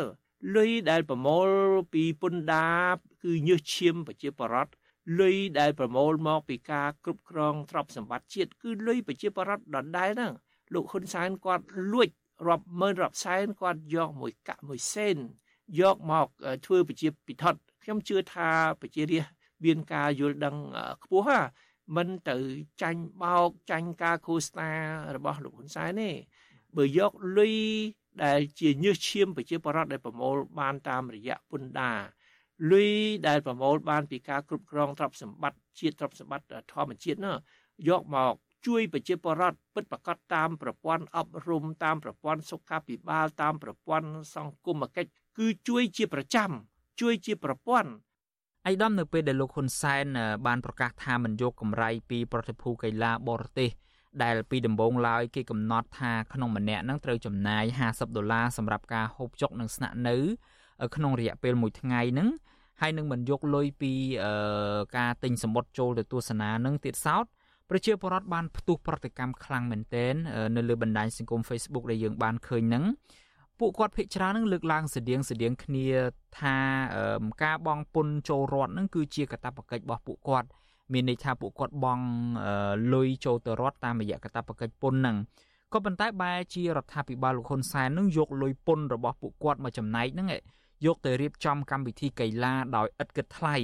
[0.56, 1.50] លុយដែលប្រមូល
[1.94, 4.74] ពីពន្ធដារគឺញើសឈាមប្រជាពលរដ្ឋ
[5.20, 10.34] លុយដែលប្រមូលមកពីការគ្រប់គ្រងទ្រព្យសម្បត្តិជាតិគឺលុយប្រជាពលរដ្ឋដដែលហ្នឹង
[10.74, 12.10] លោកហ៊ុនសែនគាត់លួច
[12.48, 15.18] រាប់ម៉ឺនរាប់សែនគាត់យកមួយកាក់មួយសេន
[15.80, 16.28] យកមក
[16.66, 17.46] ធ្វើប្រជាពិធ
[17.84, 18.50] ខ្ញុំជឿថា
[18.82, 19.34] ប្រជារាស្ត្រ
[19.64, 20.56] មានការយល់ដឹង
[21.04, 21.40] ខ្ពស់ហ่า
[21.96, 22.36] មិនទៅ
[22.82, 24.70] ចាញ់បោកចាញ់ការឃោសនា
[25.16, 26.12] របស់លោកហ៊ុនសែនទេ
[26.76, 27.56] បើយកលុយ
[28.24, 32.00] ដែលជាញើសឈាមប្រជាពលរដ្ឋដែលប្រមូលបានតាមរយៈពន្ធដារ
[32.72, 32.92] លុយ
[33.28, 37.36] ដែលប្រមូលបានពីការគ្រប់គ្រងទ្រព្យសម្បត្តិជាតិទ្រព្យសម្បត្តិធម្មជាតិនោះ
[37.90, 38.34] យកមក
[38.68, 46.50] ជួយប្រជាពលរដ្ឋពិតប្រាកដតាមប្រព័ន្ធអប់រំតាមប្រព័ន្ធសុខាភិបាលតាមប្រព័ន្ធសង្គមគិច្ចគឺជួយជាប្រចាំ
[47.02, 47.92] ជួយជាប្រព័ន្ធ
[48.68, 50.06] អៃដាមនៅពេលដែលលោកហ៊ុនសែន
[50.46, 53.70] បានប្រកាសថាមិនយកកម្រៃពីប្រតិភូកីឡាបរទេស
[54.24, 60.16] ដែលពីដំបូងឡើយគេកំណត់ថាក្នុងម្នាក់នឹងត្រូវចំណាយ50ដុល្លារសម្រាប់ការហូបចុកនិងស្នាក់នៅ
[60.96, 62.30] ក្នុងរយៈពេល1ថ្ងៃហ្នឹង
[62.82, 63.94] ហើយនឹងមិនយកលុយពី
[64.98, 67.26] ការទិញសម្បត្តិចូលទៅទស្សនានឹងទៀតសោត
[67.70, 70.14] ប្រជាពលរដ្ឋបានផ្ទុះប្រតិកម្មខ្លាំងមែនទែន
[70.56, 72.84] នៅលើបណ្ដាញសង្គម Facebook ដែលយើងបានឃើញហ្នឹង
[73.60, 75.88] ពួកគាត់ភិកច្រើននឹងលើកឡើងស្តៀងស្តៀងគ្នា
[76.40, 76.58] ថា
[77.44, 80.48] ការបងពុនចូលរដ្ឋនឹងគឺជាកាតព្វកិច្ចរបស់ពួកគាត់
[80.92, 82.06] មានន័យថាពួកគាត់បង់
[82.94, 85.18] លុយចូលទៅរដ្ឋតាមរយៈកាតព្វកិច្ចពន្ធហ្នឹង
[85.74, 90.28] ក៏ប៉ុន្តែបែរជារដ្ឋាភិបាលលោកហ៊ុនសែននឹងយកលុយពន្ធរបស់ពួកគាត់មកចំណែកហ្នឹង
[90.86, 93.56] យកទៅរៀបចំកម្មវិធីកីឡាដោយឥតគិតថ្លៃ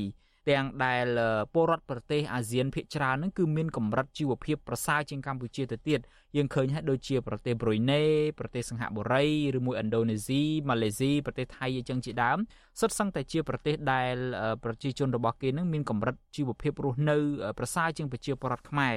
[0.50, 1.06] ទាំងដែល
[1.54, 6.00] ពលរដ្ឋប្រទេសអាស៊ានភាគច្រើនហ្នឹងគឺមានកម្រិតជីវភាពប្រសើរជាងកម្ពុជាទៅទៀត
[6.36, 8.04] យើងឃើញហើយដូចជាប្រទេសប្រ៊ុយណេ
[8.39, 9.26] ប្រទេសសិង្ហបុរី
[9.58, 12.38] ឬមួយឥណ្ឌូនេស៊ីម៉ាឡេស៊ីប្រទេសថៃអញ្ចឹងជាដើម
[12.80, 14.16] សុទ្ធសឹងតែជាប្រទេសដែល
[14.64, 17.18] ប្រជាជនរបស់គេនឹងមានកម្រិតជីវភាពរស់នៅ
[17.60, 18.95] ប្រសើរជាងប្រជាពលរដ្ឋខ្មែរ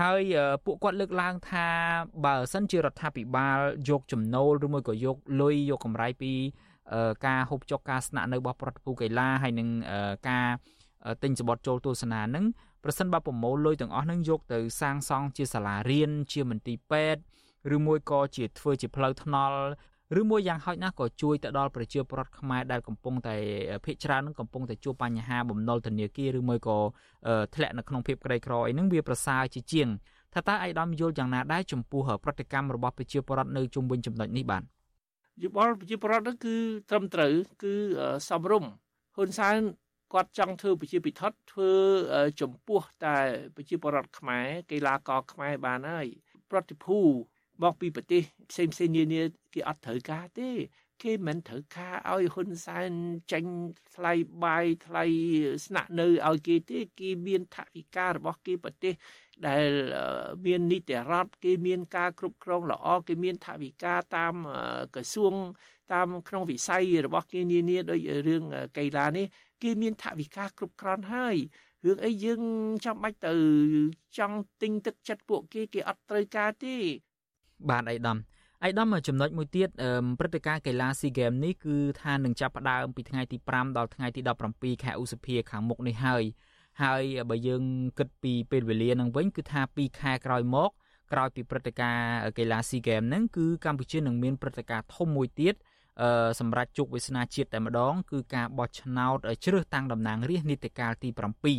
[0.00, 0.22] ហើយ
[0.64, 1.66] ពួកគាត់លើកឡើងថា
[2.24, 6.32] បើសិនជារដ្ឋាភិបាលយកចំណូលឬមួយក៏យកលុយយកកម្រៃពី
[7.26, 9.68] ការហូបចុកការស្នាក់នៅរបស់ប្រតិភូកីឡាហើយនឹង
[10.28, 10.46] ការ
[11.22, 12.44] ទិញសម្បត្តិចូលទស្សនានឹង
[12.84, 17.22] ប្រសិនបើប្រមូលលុយទាំងអស់នឹងយកទៅសាងសង់ជាសាលារៀនជាមន្ទីរពេទ្យ
[17.76, 19.58] ឬមួយក៏ជាធ្វើជាផ្លូវថ្នល់
[20.20, 23.34] ឬមួយយ៉ាងហោចណាស់ក៏ជួយទៅដល់ប្រជាពលរដ្ឋខ្មែរដែលកំពុងតែ
[23.84, 26.78] ភិកច្រើននឹងកំពុងតែជួបបញ្ហាបំណុលធនាគារឬមួយក៏
[27.54, 29.88] ធ្លាក់នៅក្នុងភាពក្រីក្រអីហ្នឹងវាប្រសើរជាជាង
[30.34, 34.62] ថាតើឯកឧត្តមយល់យ៉ាងណាដែរចំពោះប្រតិកម្មរបស់ប្រជាពលរដ្ឋនៅជុំវិញចំណុចនេះបាទ
[35.42, 36.56] យោបល់ប្រជាពលរដ្ឋហ្នឹងគឺ
[36.90, 37.32] ត្រឹមត្រូវ
[37.62, 37.74] គឺ
[38.28, 38.64] សំរុំ
[39.16, 39.58] ហ៊ុនសែន
[40.12, 41.72] គាត់ចង់ធ្វើប្រជាពិធធ្វើ
[42.40, 43.16] ចំពោះតែ
[43.56, 46.06] ប្រជាពលរដ្ឋខ្មែរកីឡាករខ្មែរបានហើយ
[46.50, 46.98] ប្រតិភូ
[47.62, 49.22] មកពីប្រទេសផ្សេងផ្សេងនានា
[49.54, 50.50] គេអត់ត្រូវការទេ
[51.02, 52.90] គេមិនត្រូវការឲ្យហ៊ុនសែន
[53.32, 53.52] ចាញ់
[53.94, 54.12] ថ្លៃ
[54.44, 55.04] បាយថ្លៃ
[55.66, 58.94] ស្នាក់នៅឲ្យគេទេគេមានថវិការបស់គេប្រទេស
[59.46, 59.66] ដែល
[60.44, 64.34] មាននីតិរដ្ឋគេមានការគ្រប់គ្រងល្អគេមានថវិកាតាម
[64.94, 65.34] ក្រសួង
[65.92, 68.42] តាមក្នុងវិស័យរបស់គេនានាដោយរឿង
[68.78, 69.26] កីឡានេះ
[69.62, 71.36] គេមានថវិកាគ្រប់គ្រាន់ហើយ
[71.84, 72.40] រឿងអីយើង
[72.84, 73.34] ចាំបាច់ទៅ
[74.18, 76.76] ចង់ទិញទឹកចិត្តពួកគេគេអត់ត្រូវការទេ
[77.70, 78.18] បាទអៃដាម
[78.64, 79.68] អៃដាមចំណុចមួយទៀត
[80.18, 84.20] ព្រឹត្តិការណ៍កីឡាស៊ីហ្គេមនេះគឺថានឹងចាប់ផ្ដើមពីថ្ងៃទី5ដល់ថ្ងៃទី
[84.52, 86.22] 17ខែឧសភាខាងមុខនេះហើយ
[86.82, 87.62] ហើយបើយើង
[87.98, 90.70] គិតពីពេលវេលានឹងវិញគឺថា2ខែក្រោយមក
[91.12, 92.08] ក្រោយពីព្រឹត្តិការណ៍
[92.38, 95.69] កីឡាស៊ីហ្គេមហ្នឹងគឺកម្ពុជានឹងមានព្រឹត្តិការណ៍ធំមួយទៀតអឺ
[96.40, 101.08] សម្រាប់ជោគវាសនាជាតិតែម្ដង គឺការបោះឆ្នោតជ្រើសតាំងតំណាងរាស្ត្រនីតិកាលទី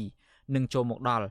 [0.02, 1.26] 7នឹងចូលមកដល់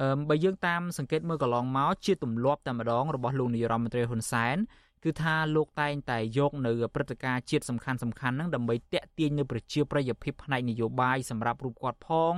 [0.00, 4.56] អឺបើយើងតាមសង្កេតមើលកន្លងមកជាទម្លាប់តែម្ដងរបស់លោកនាយរដ្ឋមន្ត្រីហ៊ុនសែន
[5.04, 12.32] គឺថាលោកតែងតែយកនៅព្រឹត្តិការណ៍ជាតិសំខាន់សំខាន់ហ្នឹងដើម្បីតាក់ទាញនៅប្រជាប្រិយភាពផ្នែកនយោបាយសម្រាប់រូបគាត់ផង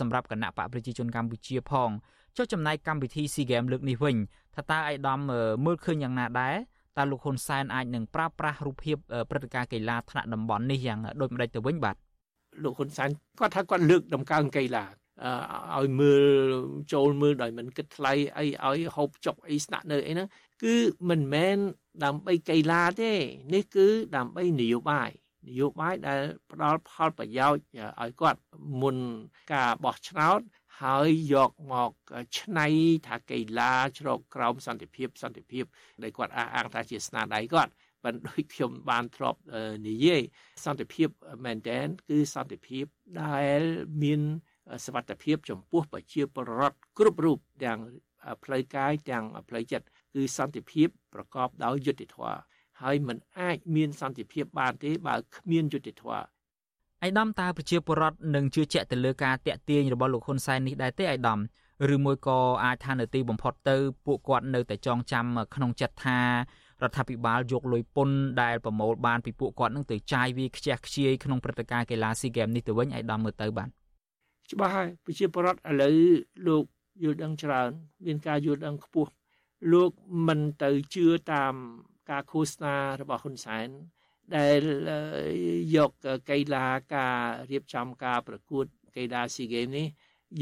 [0.00, 1.90] សម្រាប់គណៈបកប្រជាជនកម្ពុជាផង
[2.36, 4.16] ចុះចំណែកកម្មវិធី SEA Games លើកនេះវិញ
[4.54, 5.18] ថាតើអាយដាម
[5.66, 6.56] មើលឃើញយ៉ាងណាដែរ
[6.96, 8.96] តើលោកហ៊ុនសែនអាចនឹងប្រើប្រាស់រូបភាព
[9.30, 11.96] ព្រឹត្តិការណ៍កីឡាថ្នាក់តំបន់នេះយ៉ាងដូចម្ដេចទៅវិញបាទ
[12.62, 14.84] លោកហ៊ុនសែនគាត់ថាគាត់លើកដំកើងកីឡា
[15.76, 16.52] ឲ្យមើល
[16.92, 20.28] ចូលមើលដោយមិនគិតថ្លៃអីឲ្យហូបចុកអីស្នាក់នៅអីហ្នឹង
[20.64, 20.74] គឺ
[21.08, 21.56] មិនមែន
[22.04, 23.12] ដើម្បីកីឡាទេ
[23.54, 23.86] នេះគឺ
[24.16, 25.10] ដើម្បីនយោបាយ
[25.48, 26.20] នយោបាយដែល
[26.50, 27.62] ផ្ដល់ផលប្រយោជន៍
[28.02, 28.40] ឲ្យគាត់
[28.80, 28.96] មុន
[29.52, 30.40] ការបោះឆ្នោត
[30.82, 31.92] ហើយយកមក
[32.38, 32.66] ឆ្នៃ
[33.08, 35.64] ថាកីឡាជ្រកក្រោមសន្តិភាពសន្តិភាព
[36.02, 37.72] ដែលគាត់អះអាងថាជាស្នាដៃគាត់
[38.04, 39.38] បានដូចខ្ញុំបានធ្លាប់
[39.88, 40.22] និយាយ
[40.64, 41.08] សន្តិភាព
[41.44, 42.84] មែនតែនគឺសន្តិភាព
[43.22, 43.60] ដែល
[44.02, 44.20] មាន
[44.84, 47.80] សវត្ថភាពចំពោះប្រជាពលរដ្ឋគ្រប់រូបទាំង
[48.44, 52.38] ផ្លូវកាយទាំងផ្លូវចិត្តគឺសន្តិភាពប្រកបដោយយុត្តិធម៌
[52.82, 56.24] ហើយมันអាចមានសន្តិភាពបានទេបើគ្មានយុត្តិធម៌
[57.06, 61.40] ឯកឧត្តមតើប្រជាពលរដ្ឋនឹងជឿជាក់ទៅលើការតាក់ទាញរបស់លោកហ៊ុនសែននេះដែរទេឯកឧត្តម
[61.94, 63.76] ឬមួយក៏អាចថានៅទីបំផុតទៅ
[64.06, 66.18] ពួកគាត់នៅតែចងចាំក្នុងចិត្តថា
[66.82, 73.68] រដ្ឋាភិបាលយកលុយពន្ធដែលប្រមូលបានពីពួកគាត់នឹងទៅចាយវាខ្ជះខ្ជាយក្នុងព្រឹត្តិការណ៍កីឡាស៊ីហ្គេមនេះទៅវិញឯកឧត្តមមើលទៅបាទ
[74.52, 75.96] ច្បាស់ហើយប្រជាពលរដ្ឋឥឡូវ
[76.46, 76.64] លោក
[77.02, 77.70] យល់ដឹងច្រើន
[78.06, 79.10] មានការយល់ដឹងខ្ពស់
[79.72, 79.90] លោក
[80.26, 81.54] មិនទៅជឿតាម
[82.10, 83.68] ការឃោសនារបស់ហ៊ុនសែន
[84.36, 84.60] ដែល
[85.76, 85.90] យក
[86.30, 87.18] កីឡាការ
[87.50, 88.64] រៀបចំការប្រកួត
[88.96, 89.86] កីឡាស៊ីហ្គេមនេះ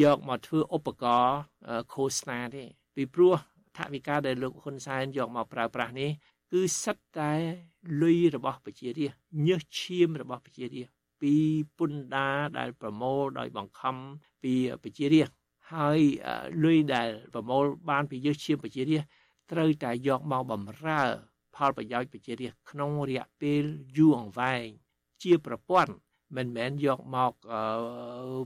[0.03, 1.39] យកមកធ្វើឧបករណ៍
[1.93, 2.65] ឃោសនាទេ
[2.95, 3.35] ពីព្រោះ
[3.77, 6.11] ថវិកាដែលលោកហ៊ុនសែនយកមកប្រើប្រាស់នេះ
[6.53, 7.33] គឺសិតតែ
[8.03, 11.35] លុយរបស់ប្រជារាស្ត្រញើសឈាមរបស់ប្រជារាស្ត្រពី
[11.79, 12.29] ពុនដា
[12.59, 13.97] ដែលប្រមូលដោយបង្ខំ
[14.43, 14.53] ពី
[14.85, 15.37] ប្រជារាស្ត្រ
[15.73, 16.01] ហើយ
[16.65, 19.11] លុយដែលប្រមូលបានពីញើសឈាមប្រជារាស្ត្រ
[19.53, 21.03] ត្រូវតែយកមកបំរើ
[21.61, 23.65] ផលប្រយោជន៍ប្រជារាស្ត្រក្នុងរយៈពេល
[23.97, 24.67] យូរអង្វែង
[25.23, 25.93] ជាប្រព័ន្ធ
[26.37, 27.33] មិនមែនយកមក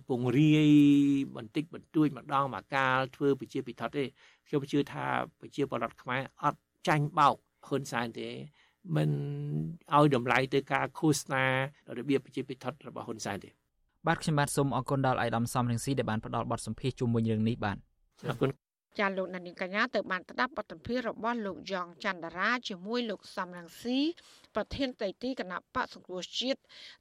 [0.08, 0.70] ពង្រាយ
[1.36, 4.04] បន្តិចបន្តួចម្ដងមកកាលធ្វើប្រជាពិធដ្ឋទេ
[4.46, 5.06] ខ្ញុំជឿថា
[5.40, 7.36] ប្រជាពលរដ្ឋខ្មែរអត់ចាញ់បោក
[7.68, 8.28] ហ៊ុនសែនទេ
[8.96, 9.10] មិន
[9.96, 11.44] ឲ្យតម្លៃទៅការឃោសនា
[11.98, 13.50] របៀបប្រជាពិធដ្ឋរបស់ហ៊ុនសែនទេ
[14.06, 17.76] បាទខ្ញុំបាទសូមអរគុណដល់អាយដាមសំរងស៊ីដែលបានផ្ដល់បទសម្ភាសន៍ជុំវិញរឿងនេះបាទ
[18.28, 18.63] អរគុណ
[18.99, 23.99] ចាលោកនាងកញ្ញាទៅបានស្ដាប់បទសម្ភាសន៍របស់លោកយ៉ងច័ន្ទរាជាមួយលោកសំរងស៊ី
[24.55, 26.59] ប្រធានតេទីគណៈបកសង្គ្រោះជាតិ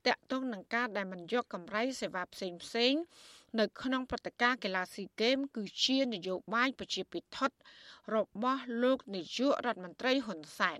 [0.07, 2.93] តកតងនឹងការដែលមិនយកកម្រៃសេវាផ្សេងផ្សេង
[3.59, 7.55] នៅក្នុងព្រឹត្តិការណ៍កីឡាស៊ីហ្គេមគឺជានយោបាយប្រជាពិធដ្ឋ
[8.15, 10.79] របស់លោកនាយករដ្ឋមន្ត្រីហ៊ុនសែន